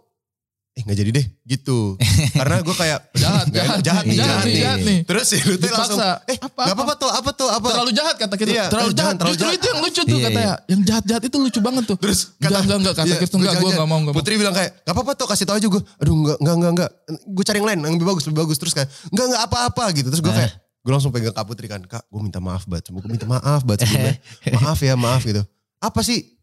[0.70, 1.98] Eh nggak jadi deh gitu.
[2.40, 4.98] Karena gue kayak Jahat, nggak jahat, jahat, nih, jahat jahat, nih, jahat nih.
[5.02, 5.76] Terus si Lute Dipaksa.
[5.76, 6.72] langsung, eh Apa, nggak apa?
[6.72, 7.68] apa-apa tuh, apa tuh, apa.
[7.68, 9.58] terlalu jahat kata kita Iya, terlalu eh, jahat terlalu justru jahat.
[9.58, 12.78] itu yang lucu tuh Iya, katanya yang jahat-jahat itu lucu banget tuh Terus enggak enggak
[12.78, 15.12] enggak kata iya, Kirsten enggak gue enggak mau enggak mau Putri bilang kayak, gak apa-apa
[15.14, 15.82] tuh kasih tau aja gue.
[15.98, 16.90] Aduh enggak, enggak, enggak, enggak.
[17.26, 18.56] Gue cari yang lain, yang lebih bagus, lebih bagus.
[18.56, 20.08] Terus kayak, enggak, enggak apa-apa gitu.
[20.08, 21.82] Terus gue kayak, gue langsung pegang Kak Putri kan.
[21.82, 22.88] Kak, gue minta maaf banget.
[22.88, 24.14] Gue minta maaf banget sebelumnya.
[24.56, 25.42] maaf ya, maaf gitu.
[25.78, 26.38] Apa sih?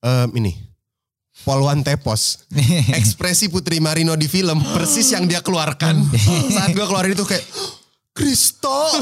[0.00, 0.52] Em, ini.
[1.40, 2.44] Poluan Tepos.
[3.00, 6.04] Ekspresi Putri Marino di film persis yang dia keluarkan.
[6.52, 7.44] Saat gue keluarin itu kayak,
[8.10, 8.68] Kristo.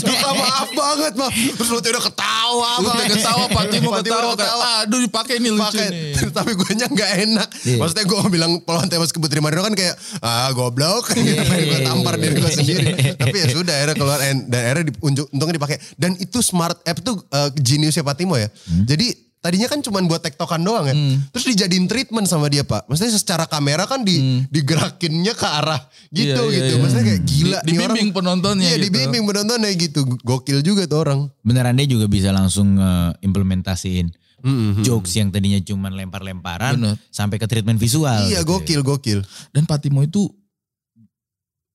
[0.00, 1.32] Kayak, maaf banget, maaf.
[1.34, 2.70] Terus lu udah ketawa.
[2.80, 4.54] Lu udah ketawa Pak Timo ketawa kayak
[4.86, 5.88] aduh dipakai nih lucu Pakai.
[5.90, 7.48] nih Tapi gue nya gak enak.
[7.66, 7.78] Iya.
[7.82, 11.12] Maksudnya gue bilang poluan tewas ke Putri Marino kan kayak, ah goblok.
[11.12, 11.42] gitu.
[11.44, 12.90] Pengen gue tampar diri gue sendiri.
[13.18, 15.76] Tapi ya sudah akhirnya keluar dan akhirnya di, untungnya dipakai.
[15.98, 18.48] Dan itu smart app tuh uh, geniusnya Pak Timo ya.
[18.86, 20.94] Jadi tadinya kan cuma buat tektokan doang ya.
[21.30, 22.86] Terus dijadiin treatment sama dia Pak.
[22.86, 26.70] Maksudnya secara kamera kan di, digerakinnya ke arah gitu Iya, iya, gitu.
[26.70, 26.78] iya.
[26.78, 27.38] Maksudnya kayak gila.
[27.40, 28.16] Di- nih dibimbing orang.
[28.16, 28.84] penontonnya Iya gitu.
[28.86, 30.00] dibimbing penontonnya gitu.
[30.20, 31.20] Gokil juga tuh orang.
[31.40, 34.80] Beneran dia juga bisa langsung eh, implementasiin Mhm.
[34.80, 36.96] jokes yang tadinya cuma lempar-lemparan Bener.
[37.08, 38.24] sampai ke treatment visual.
[38.24, 38.50] Iya gitu ya.
[38.50, 39.20] gokil gokil.
[39.50, 40.32] dan Pak Timo itu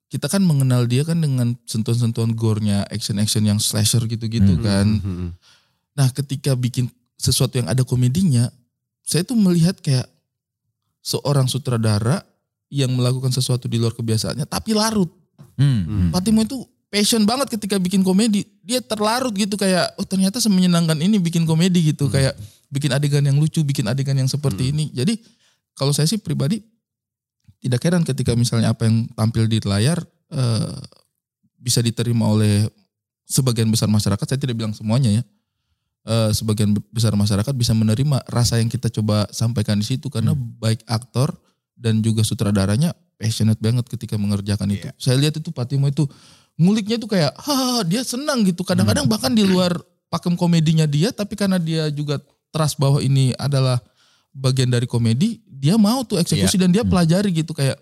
[0.07, 5.27] kita kan mengenal dia kan dengan sentuhan-sentuhan gore-nya action-action yang slasher gitu-gitu kan Mhm.
[5.93, 8.51] Nah ketika bikin sesuatu yang ada komedinya,
[9.05, 10.07] saya tuh melihat kayak
[11.05, 12.25] seorang sutradara
[12.73, 15.07] yang melakukan sesuatu di luar kebiasaannya tapi larut.
[15.55, 16.11] Hmm.
[16.11, 16.59] Pak Timo itu
[16.89, 18.43] passion banget ketika bikin komedi.
[18.65, 22.09] Dia terlarut gitu kayak oh ternyata semenyenangkan ini bikin komedi gitu.
[22.09, 22.35] Kayak
[22.73, 24.89] bikin adegan yang lucu, bikin adegan yang seperti ini.
[24.91, 25.21] Jadi
[25.77, 26.59] kalau saya sih pribadi
[27.61, 30.01] tidak heran ketika misalnya apa yang tampil di layar
[30.33, 30.75] eh,
[31.61, 32.67] bisa diterima oleh
[33.29, 34.25] sebagian besar masyarakat.
[34.25, 35.23] Saya tidak bilang semuanya ya.
[36.05, 40.85] Eh, sebagian besar masyarakat bisa menerima rasa yang kita coba sampaikan di situ karena baik
[40.85, 41.33] aktor
[41.73, 44.85] dan juga sutradaranya passionate banget ketika mengerjakan itu.
[45.01, 46.05] Saya lihat itu Pak Timo itu
[46.61, 48.61] nguliknya itu kayak, ha dia senang gitu.
[48.61, 49.73] Kadang-kadang bahkan di luar
[50.13, 52.21] pakem komedinya dia, tapi karena dia juga
[52.53, 53.81] trust bahwa ini adalah
[54.29, 57.81] bagian dari komedi, dia mau tuh eksekusi dan dia pelajari gitu kayak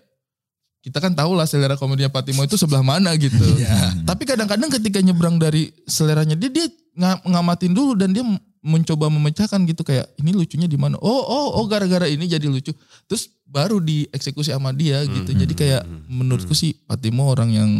[0.80, 3.44] kita kan tahu lah selera komedinya Pak Timo itu sebelah mana gitu.
[4.08, 8.24] Tapi kadang-kadang ketika nyebrang dari seleranya dia dia nga- ngamatin dulu dan dia
[8.64, 10.96] mencoba memecahkan gitu kayak ini lucunya di mana?
[11.04, 12.72] Oh oh oh gara-gara ini jadi lucu.
[13.04, 15.36] Terus baru dieksekusi sama dia gitu.
[15.36, 17.70] Jadi kayak menurutku sih Pak Timo orang yang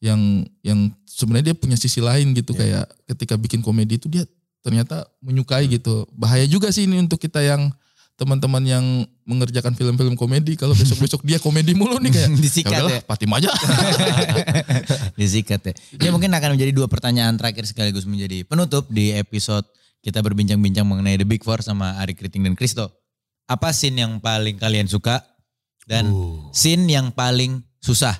[0.00, 0.20] yang
[0.60, 4.28] yang sebenarnya dia punya sisi lain gitu kayak ketika bikin komedi itu dia
[4.60, 6.04] ternyata menyukai gitu.
[6.12, 7.72] Bahaya juga sih ini untuk kita yang
[8.20, 8.84] teman-teman yang
[9.24, 13.36] mengerjakan film-film komedi kalau besok-besok dia komedi mulu nih kayak Disikat "Ya udahlah, ya.
[13.40, 13.50] Aja.
[15.20, 15.72] Disikat ya.
[15.96, 19.64] Ya mungkin akan menjadi dua pertanyaan terakhir sekaligus menjadi penutup di episode
[20.00, 22.92] kita berbincang-bincang mengenai The Big Four sama Ari Kriting dan Kristo.
[23.48, 25.24] Apa scene yang paling kalian suka
[25.88, 26.06] dan
[26.52, 28.14] scene yang paling susah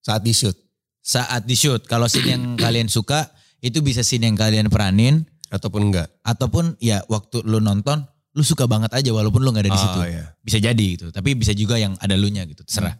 [0.00, 0.56] Saat di shoot.
[1.00, 1.84] saat di shoot?
[1.84, 3.28] Kalau scene yang kalian suka
[3.60, 6.06] itu bisa scene yang kalian peranin Ataupun enggak.
[6.22, 9.98] ataupun ya waktu lu nonton lu suka banget aja walaupun lu nggak ada di situ.
[9.98, 10.24] Oh, iya.
[10.38, 11.10] Bisa jadi gitu.
[11.10, 12.62] Tapi bisa juga yang ada lu nya gitu.
[12.62, 12.94] Terserah.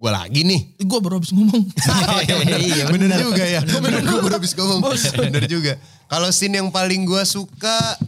[0.00, 0.80] Gue lagi nih.
[0.80, 1.64] Gue baru habis ngomong.
[2.64, 3.60] iya bener juga ya.
[3.64, 4.80] Bener gue baru habis ngomong.
[5.16, 5.76] Bener juga.
[6.08, 8.00] Kalau scene yang paling gue suka.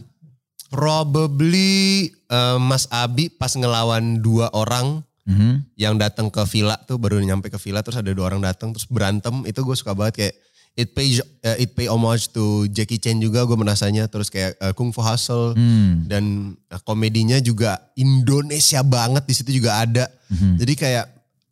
[0.73, 5.71] Probably eh, Mas Abi pas ngelawan dua orang Mhm.
[5.79, 8.83] yang datang ke villa tuh baru nyampe ke villa terus ada dua orang datang terus
[8.91, 10.35] berantem itu gue suka banget kayak
[10.73, 11.13] it pay
[11.43, 14.99] eh, it pay homage to Jackie Chan juga gue merasanya terus kayak eh, Kung Fu
[14.99, 16.05] Hustle Hmm.
[16.05, 16.23] dan
[16.65, 20.57] eh, komedinya juga Indonesia banget di situ juga ada Mhm.
[20.57, 21.05] jadi kayak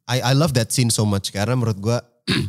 [0.08, 1.98] I I love that scene so much karena menurut gue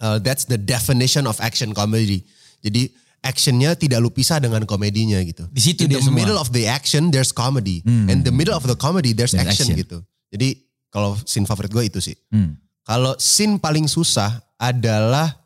[0.00, 2.22] uh, that's the definition of action comedy
[2.60, 2.86] jadi
[3.20, 6.16] actionnya tidak lu pisah dengan komedinya gitu Di situ in dia the semua.
[6.16, 8.08] middle of the action there's comedy Hmm.
[8.08, 9.76] and the middle of the comedy there's There's action, action.
[9.76, 9.98] gitu
[10.30, 10.54] jadi
[10.88, 12.56] kalau scene favorit gue itu sih Hmm.
[12.80, 15.36] kalau scene paling susah adalah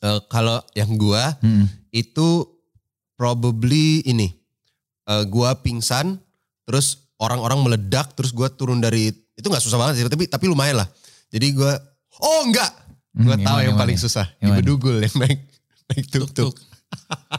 [0.00, 1.66] eh, kalau yang gua Hmm.
[1.90, 2.44] itu
[3.14, 4.34] probably ini
[5.08, 6.20] Eh, gua pingsan
[6.68, 10.84] terus orang-orang meledak terus gua turun dari itu nggak susah banget sih tapi tapi lumayan
[10.84, 10.88] lah
[11.32, 11.72] jadi gua
[12.20, 12.68] oh enggak
[13.16, 15.40] gua Hmm, tahu yang paling susah Yang di bedugul yang naik
[15.88, 16.54] naik tuk tuk Tuk.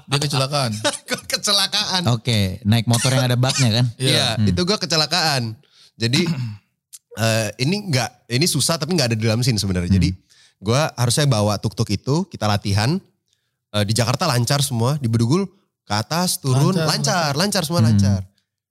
[0.10, 0.72] Dia kecelakaan.
[1.34, 3.86] kecelakaan Oke, naik motor yang ada baknya kan?
[4.01, 5.57] Iya, itu gue kecelakaan.
[5.93, 6.22] Jadi
[7.26, 9.89] eh, ini nggak, ini susah tapi nggak ada di dalam scene sebenarnya.
[9.89, 10.10] Jadi
[10.60, 12.99] gue harusnya bawa tuk-tuk itu, kita latihan.
[13.70, 15.45] Eh, di Jakarta lancar semua, di Bedugul
[15.84, 17.89] ke atas, turun, Lancar, lancar, lancar, semua Hmm.
[17.93, 18.22] lancar.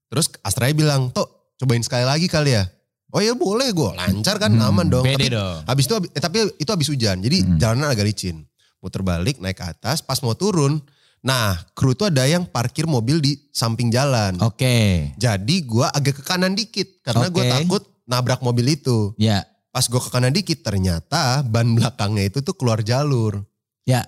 [0.09, 2.64] Terus Astraya bilang, Tok cobain sekali lagi kali ya.
[3.09, 5.01] Oh ya boleh gue, lancar kan, Hmm, aman dong.
[5.01, 5.64] Tapi dong.
[5.64, 7.16] Habis itu eh, tapi itu habis hujan.
[7.18, 7.57] Jadi Hmm.
[7.57, 8.45] jalanan agak licin.
[8.78, 10.78] Muter balik naik ke atas, pas mau turun.
[11.18, 14.39] Nah, kru itu ada yang parkir mobil di samping jalan.
[14.39, 15.11] Oke.
[15.16, 17.51] Jadi gua agak ke kanan dikit karena gue Oke.
[17.51, 19.16] takut nabrak mobil itu.
[19.16, 19.43] Ya,
[19.78, 23.46] Pas gue ke kanan dikit ternyata ban belakangnya itu tuh keluar jalur.
[23.86, 24.02] ya.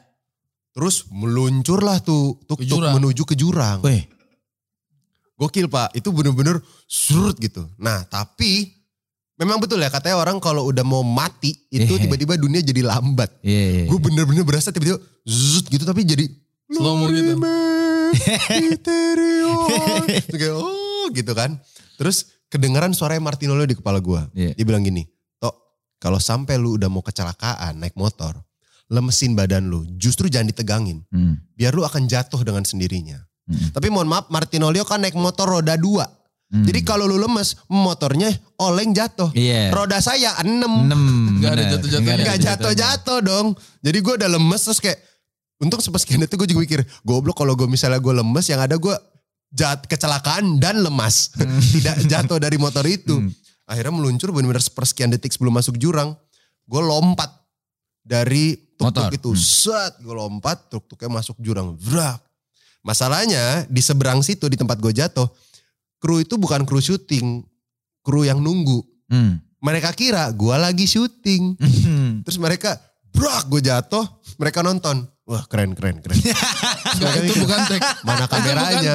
[0.74, 2.94] Terus meluncurlah tuh tuk Ke tuk jurang.
[2.98, 3.78] menuju ke jurang.
[3.80, 4.02] Weh,
[5.34, 7.70] Gokil pak, itu bener-bener surut gitu.
[7.78, 8.74] Nah tapi
[9.34, 12.02] memang betul ya katanya orang kalau udah mau mati itu Iya.
[12.02, 13.30] tiba-tiba dunia jadi lambat.
[13.40, 13.84] iya, iya.
[13.86, 16.26] Gue bener-bener berasa tiba-tiba zut gitu tapi jadi
[16.66, 17.34] Slow mo gitu.
[20.30, 21.62] Kayak, oh gitu kan.
[21.94, 22.16] Terus
[22.46, 24.22] kedengaran suaranya Martinolo di kepala gue.
[24.34, 24.50] Iya.
[24.52, 25.06] Dia bilang gini,
[26.00, 28.40] kalau sampai lu udah mau kecelakaan naik motor,
[28.88, 31.04] lemesin badan lu, justru jangan ditegangin.
[31.12, 33.20] Hmm, Biar lu akan jatuh dengan sendirinya.
[33.46, 36.08] hmm, Tapi mohon maaf Martinolio kan naik motor roda dua.
[36.50, 36.64] hmm.
[36.64, 39.28] Jadi kalau lu lemes, motornya oleng jatuh.
[39.36, 39.70] Iya.
[39.70, 40.88] Roda saya enam.
[40.88, 41.02] Enam.
[41.38, 43.46] Nggak ada ada Gak jatuh-jatuh dong.
[43.84, 44.98] Jadi gue udah lemes terus kayak,
[45.60, 48.96] untuk sepesekian itu gue juga mikir, goblok kalau gue misalnya gue lemes, yang ada gue
[49.52, 51.30] jat kecelakaan dan lemas.
[51.76, 53.20] Tidak jatuh dari motor itu.
[53.20, 53.30] Hmm.
[53.70, 56.18] Akhirnya meluncur benar-benar sepersekian detik sebelum masuk jurang.
[56.66, 57.30] Gue lompat
[58.02, 59.30] dari tuk-tuk itu.
[59.30, 59.38] Hmm.
[59.38, 61.78] Set, gue lompat, tuk-tuknya masuk jurang.
[61.78, 62.18] Vrak.
[62.82, 65.30] Masalahnya di seberang situ di tempat gue jatuh,
[66.02, 67.46] kru itu bukan kru syuting,
[68.02, 68.82] kru yang nunggu.
[69.06, 69.38] Hmm.
[69.62, 71.54] Mereka kira gue lagi syuting.
[71.60, 72.26] Hmm.
[72.26, 72.74] Terus mereka,
[73.10, 74.04] brak gue jatuh,
[74.40, 75.06] mereka nonton.
[75.30, 76.18] Wah keren keren keren.
[76.98, 77.82] Enggak, itu bukan tag.
[78.02, 78.94] Mana kameranya?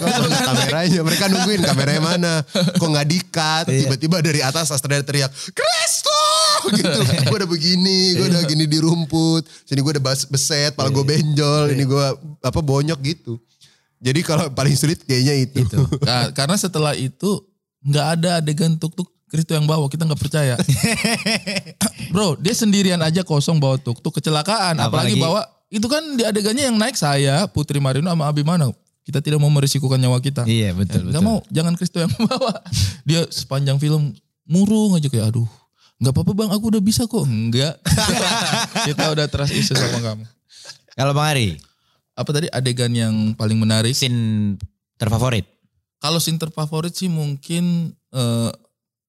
[0.00, 1.00] Kok mana kameranya?
[1.04, 2.32] Mereka nungguin kameranya mana?
[2.80, 3.64] Kok nggak dikat?
[3.68, 3.84] Iya.
[3.84, 6.24] Tiba-tiba dari atas Astra teriak, Kristo!
[6.72, 7.00] gitu.
[7.04, 9.44] gue udah begini, gue udah gini di rumput.
[9.68, 11.76] Sini gue udah beset, pala gue benjol.
[11.76, 12.06] Ini gue
[12.40, 13.36] apa bonyok gitu.
[14.00, 15.64] Jadi kalau paling sulit kayaknya itu.
[15.64, 15.80] Itu.
[16.04, 17.44] Nah, karena setelah itu
[17.84, 20.54] nggak ada adegan tuk-tuk Kristo yang bawa, kita nggak percaya.
[22.14, 26.70] Bro, dia sendirian aja kosong bawa tuk-tuk kecelakaan, apalagi, Apalagi- bawa itu kan di adegannya
[26.70, 28.70] yang naik saya, Putri Marino sama Abimana.
[29.02, 30.46] Kita tidak mau merisikukan nyawa kita.
[30.46, 31.28] Iya betul Nggak betul.
[31.28, 32.62] mau, jangan Kristo yang bawa.
[33.02, 34.14] Dia sepanjang film
[34.46, 35.50] murung aja kayak aduh.
[35.98, 37.26] Nggak apa-apa bang, aku udah bisa kok.
[37.26, 37.74] Enggak.
[38.88, 40.24] kita udah trust issue sama kamu.
[40.94, 41.58] Kalau Bang Ari,
[42.14, 43.90] Apa tadi adegan yang paling menarik?
[43.90, 44.54] scene
[44.94, 45.42] terfavorit?
[45.98, 48.50] Kalau scene terfavorit sih mungkin eh,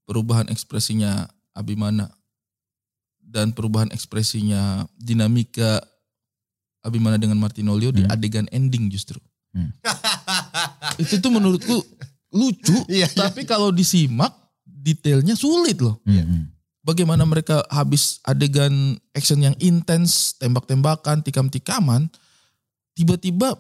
[0.06, 2.12] perubahan ekspresinya Abimana
[3.20, 5.82] dan perubahan ekspresinya dinamika
[6.86, 8.14] Abimana dengan Martinolio di Hmm.
[8.14, 9.18] adegan ending justru.
[9.58, 9.74] Hmm.
[11.02, 11.82] Itu tuh menurutku
[12.30, 13.08] lucu, Iya, iya.
[13.10, 14.30] tapi kalau disimak
[14.68, 15.98] detailnya sulit loh.
[16.06, 16.54] Hmm.
[16.86, 22.06] Bagaimana mereka habis adegan action yang intens, tembak-tembakan, tikam-tikaman,
[22.94, 23.58] tiba-tiba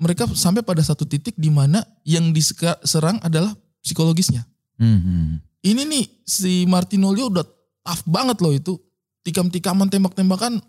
[0.00, 3.52] mereka sampai pada satu titik di mana yang diserang adalah
[3.84, 4.48] psikologisnya.
[4.80, 5.44] Hmm.
[5.64, 7.44] Ini nih si Martinolio udah
[7.80, 8.76] tough banget loh itu.
[9.24, 10.60] Tikam-tikaman tembak-tembakan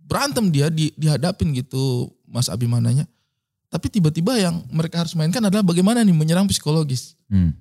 [0.00, 3.04] berantem dia di, dihadapin gitu Mas Abimananya.
[3.68, 7.16] Tapi tiba-tiba yang mereka harus mainkan adalah bagaimana nih menyerang psikologis.
[7.28, 7.52] Hmm.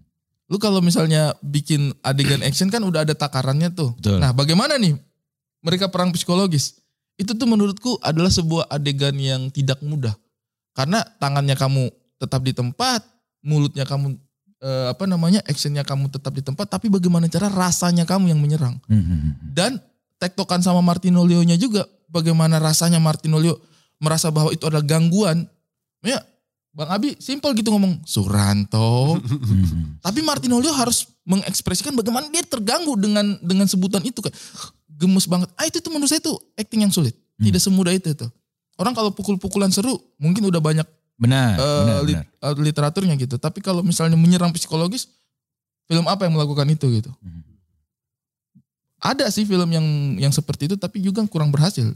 [0.51, 3.95] Lu kalau misalnya bikin adegan action kan udah ada takarannya tuh.
[3.95, 4.19] Betul.
[4.19, 4.95] Nah bagaimana nih
[5.63, 6.79] mereka perang psikologis?
[7.15, 10.11] Itu tuh menurutku adalah sebuah adegan yang tidak mudah.
[10.75, 13.03] Karena tangannya kamu tetap di tempat,
[13.43, 14.15] mulutnya kamu
[14.61, 18.77] eh, apa namanya actionnya kamu tetap di tempat, tapi bagaimana cara rasanya kamu yang menyerang.
[18.85, 19.35] Hmm.
[19.51, 19.81] Dan
[20.21, 23.57] tektokan sama Martinolio-nya juga, bagaimana rasanya Martinolio
[23.97, 25.49] merasa bahwa itu adalah gangguan.
[26.01, 26.21] Ya,
[26.71, 29.19] Bang Abi simple gitu ngomong Suranto.
[29.19, 29.99] Hmm.
[30.05, 34.37] Tapi Martinolio harus mengekspresikan bagaimana dia terganggu dengan dengan sebutan itu kayak
[34.87, 35.51] gemes banget.
[35.59, 37.17] Ah itu tuh menurut saya itu acting yang sulit.
[37.37, 37.49] Hmm.
[37.49, 38.31] Tidak semudah itu tuh.
[38.79, 40.87] Orang kalau pukul-pukulan seru mungkin udah banyak
[41.19, 42.51] Benar, eh, benar, lit- benar.
[42.51, 43.35] eh, literaturnya gitu.
[43.39, 45.07] Tapi kalau misalnya menyerang psikologis,
[45.89, 47.11] film apa yang melakukan itu gitu?
[47.21, 47.43] Hmm.
[49.01, 49.85] Ada sih film yang
[50.21, 51.89] yang seperti itu, tapi juga kurang berhasil.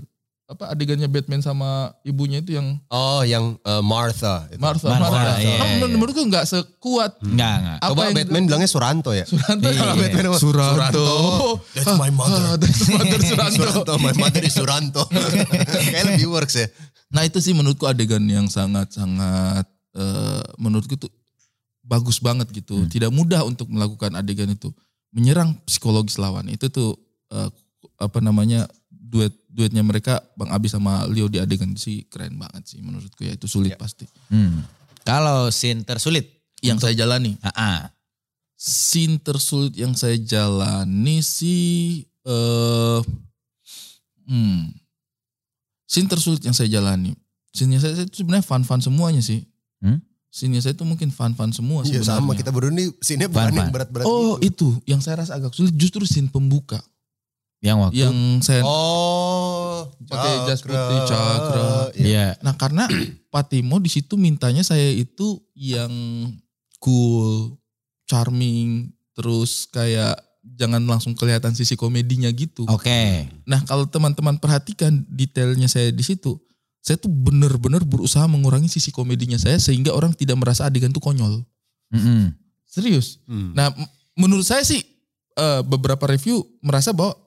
[0.45, 1.69] Apa adegannya Batman sama
[2.01, 4.45] ibunya itu yang Oh yang eh, Martha.
[4.47, 4.61] itu.
[4.61, 5.33] Martha, Martha, Martha.
[5.35, 5.73] iya, Kan iya.
[5.75, 7.77] menurut- menurutku nggak sekuat Enggak, enggak.
[7.77, 9.25] apa Coba yang- Batman bilangnya Suranto ya.
[9.25, 9.65] Suranto.
[9.65, 9.73] Iya.
[9.75, 10.37] Kalau Batman apa?
[10.37, 11.05] Suranto.
[11.73, 12.37] That's my mother.
[12.37, 13.57] Ah, that's mother Suranto.
[13.57, 15.03] Suranto, my mother is Suranto.
[15.89, 16.69] Kayak lebih works ya.
[17.09, 21.09] Nah itu sih menurutku adegan yang sangat-sangat eh, menurutku tuh
[21.81, 22.85] bagus banget gitu.
[22.85, 24.69] Tidak mudah untuk melakukan adegan itu.
[25.09, 26.45] Menyerang psikologis lawan.
[26.47, 26.93] Itu tuh
[27.29, 27.49] eh,
[27.95, 28.69] apa namanya
[29.15, 33.31] duet duetnya mereka Bang Abi sama Leo di adegan sih keren banget sih menurutku ya
[33.31, 34.03] itu sulit pasti.
[34.27, 34.67] Hmm.
[35.07, 36.27] Kalau scene tersulit,
[36.59, 37.87] Yang saya jalani ah.
[38.57, 42.99] scene tersulit yang saya jalani sih eh
[44.25, 44.73] hmm,
[45.85, 47.13] scene tersulit yang saya jalani.
[47.55, 49.45] Scene saya itu sebenarnya fun-fun semuanya sih.
[49.79, 50.01] Hmm?
[50.33, 52.19] Scene saya itu mungkin fun-fun semua Iya sebenarnya.
[52.19, 52.91] sama kita berdua nih
[53.31, 54.75] bukan yang berat-berat Oh gitu.
[54.75, 56.81] itu yang saya rasa agak sulit justru scene pembuka
[57.65, 61.89] yang waktu yang saya Oh, Pakai jas putih, cakra.
[61.97, 62.05] Iya.
[62.05, 62.27] Iya.
[62.45, 62.85] nah karena
[63.33, 65.91] Patimo di situ mintanya saya itu yang
[66.77, 67.57] cool,
[68.05, 72.69] charming, terus kayak jangan langsung kelihatan sisi komedinya gitu.
[72.69, 73.25] Oke.
[73.49, 76.37] Nah kalau teman-teman perhatikan detailnya saya di situ,
[76.85, 81.41] saya tuh bener-bener berusaha mengurangi sisi komedinya saya sehingga orang tidak merasa adegan tuh konyol.
[81.89, 82.29] Mm-mm.
[82.69, 83.19] Serius.
[83.25, 83.57] Hmm.
[83.57, 83.73] Nah
[84.13, 84.85] menurut saya sih
[85.35, 87.17] eh, beberapa review merasa bahwa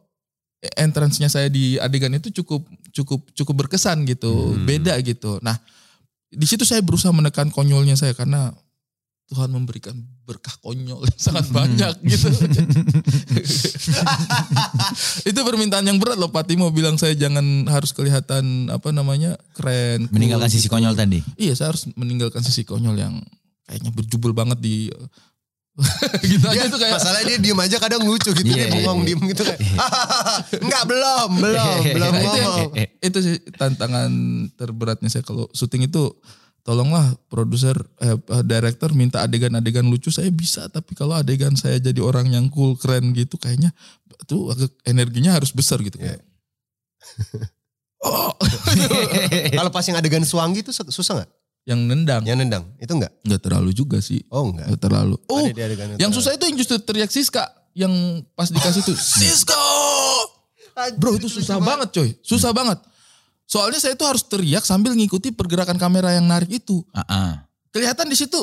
[0.75, 4.67] entrance-nya saya di adegan itu cukup cukup cukup berkesan gitu, Hmm.
[4.67, 5.39] beda gitu.
[5.39, 5.59] Nah
[6.29, 8.53] di situ saya berusaha menekan konyolnya saya karena
[9.29, 9.93] Tuhan memberikan
[10.25, 12.29] berkah konyol yang sangat banyak gitu.
[15.25, 20.09] itu permintaan yang berat loh Pak Timo bilang saya jangan harus kelihatan apa namanya keren.
[20.09, 20.75] cool Meninggalkan sisi gitu.
[20.77, 21.21] konyol tadi.
[21.37, 23.15] Iya saya harus meninggalkan sisi konyol yang
[23.69, 24.89] kayaknya berjubel banget di
[26.31, 29.01] gitu aja Dia, tuh kayak masalahnya dia diem aja kadang lucu gitu Iya, dia bengong
[29.03, 29.07] iya.
[29.07, 29.61] diem gitu kayak
[30.67, 32.71] enggak belum belum belum Nah, itu, ngomong.
[32.99, 34.11] itu sih tantangan
[34.59, 36.11] terberatnya saya kalau syuting itu
[36.67, 40.69] tolonglah produser eh, eh, director minta adegan-adegan lucu saya bisa.
[40.69, 43.73] Tapi kalau adegan saya jadi orang yang cool keren gitu kayaknya
[44.29, 46.19] tuh agak energinya harus besar gitu Iya.
[48.05, 48.35] oh.
[49.55, 51.31] Kalau pas yang adegan suanggi itu susah nggak
[51.69, 52.25] yang nendang.
[52.25, 52.65] Yang nendang.
[52.81, 53.13] Itu enggak?
[53.21, 54.25] Nggak terlalu juga sih.
[54.29, 54.67] Oh enggak.
[54.67, 55.17] Nggak terlalu.
[55.29, 55.99] Oh Ada di adegan itu.
[56.01, 57.45] yang susah itu yang justru teriak Siska.
[57.77, 57.93] Yang
[58.33, 59.61] pas dikasih tuh Siska!
[60.97, 61.89] Bro itu susah banget.
[61.93, 62.09] coy.
[62.23, 62.79] Susah banget.
[63.45, 66.81] Soalnya saya tuh harus teriak sambil ngikuti pergerakan kamera yang narik itu.
[66.91, 67.33] Ah, ah.
[67.69, 68.41] kelihatan di situ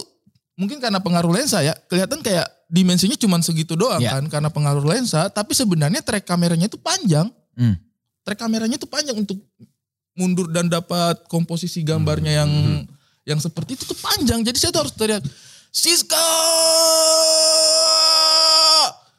[0.56, 4.16] mungkin karena pengaruh lensa ya kelihatan kayak dimensinya cuma segitu doang Ya.
[4.16, 7.28] kan karena pengaruh lensa tapi sebenarnya track kameranya itu panjang.
[7.58, 7.76] Hmm.
[8.24, 9.42] track kameranya itu panjang untuk
[10.14, 12.52] mundur dan dapat komposisi gambarnya yang
[13.26, 15.22] yang seperti itu tuh panjang jadi saya tuh harus teriak
[15.76, 16.30] Siska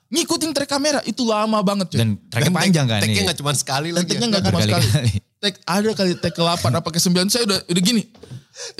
[0.07, 1.99] ngikutin track kamera itu lama banget cuy.
[1.99, 3.01] Dan tracknya panjang kan?
[3.03, 3.27] Tag-nya iya.
[3.27, 4.09] nggak cuma sekali lagi.
[4.09, 4.31] tag-nya ya.
[4.33, 4.89] nggak cuma sekali.
[5.37, 8.03] Tag ada kali tag ke-8 apa ke-9 saya udah udah gini.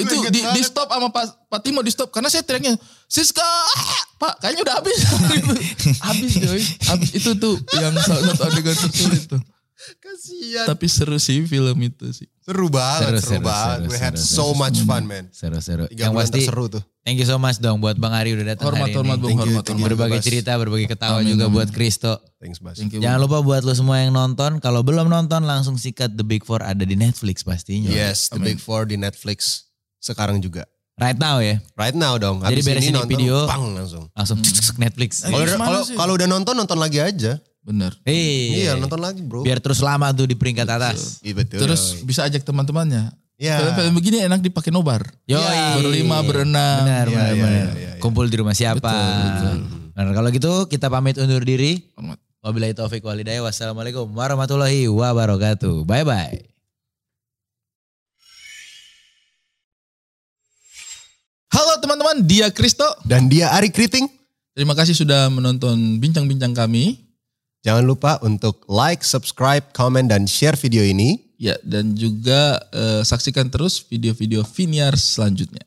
[0.01, 4.03] Itu di, di stop sama Pak, Pak Timo di stop karena saya teriaknya Siska ah,
[4.17, 4.99] Pak kayaknya udah habis
[6.09, 9.41] habis coy habis itu tuh yang salah satu adegan tersulit tuh
[9.97, 10.67] Kasihan.
[10.67, 13.77] tapi seru sih film itu sih Seru banget, Seru, seru, seru, banget.
[13.77, 14.51] seru, We had seru, so seru.
[14.57, 15.25] much fun, man.
[15.31, 15.85] Seru-seru.
[15.87, 16.83] Tiga Yang pasti seru tuh.
[17.03, 19.35] thank you so much dong buat Bang Ari udah datang hormat hari hormat ini.
[19.35, 20.25] hormat hormat Berbagi Bebas.
[20.25, 21.55] cerita, berbagi ketawa Amin, juga amin.
[21.55, 22.23] buat Kristo.
[22.37, 22.77] Thanks, Bas.
[22.77, 26.23] Thank you, Jangan lupa buat lo semua yang nonton, kalau belum nonton langsung sikat The
[26.23, 27.91] Big Four ada di Netflix pastinya.
[27.91, 28.55] Yes, The Amin.
[28.55, 29.67] Big Four di Netflix
[29.99, 30.71] sekarang juga.
[30.95, 32.41] Right now ya, Right now dong.
[32.41, 33.37] Jadi Habis beresin ini nonton, video.
[33.45, 34.05] pang langsung.
[34.09, 35.11] langsung cek cek Netflix.
[35.93, 37.37] Kalau udah nonton nonton lagi aja.
[37.67, 39.43] Bener Hei, Iya, nonton lagi, Bro.
[39.43, 41.19] biar terus lama tuh di peringkat atas.
[41.21, 41.59] Iya betul.
[41.61, 43.59] terus bisa ajak teman-temannya ya.
[43.59, 45.35] film-film begini enak dipakai nobar Yoi.
[45.37, 45.77] Iya.
[45.77, 47.67] berlima berenam Benar, Iya, benar, iya, benar.
[47.75, 47.93] iya, iya.
[47.99, 48.87] Kumpul di rumah siapa?
[48.87, 49.59] Betul,
[49.93, 51.81] Nah, kalau gitu kita pamit undur diri.
[52.39, 53.41] Wabillahi taufik walhidayah.
[53.41, 55.83] Wassalamualaikum warahmatullahi wabarakatuh.
[55.83, 56.37] Bye bye.
[61.49, 64.07] halo teman-teman dia Kristo Dan dia Ari Kriting.
[64.53, 67.06] terima kasih sudah menonton bincang-bincang kami
[67.67, 71.19] Jangan lupa untuk like, subscribe, komen, dan share video ini.
[71.35, 75.67] Ya, dan juga eh, saksikan terus video-video Viniar selanjutnya.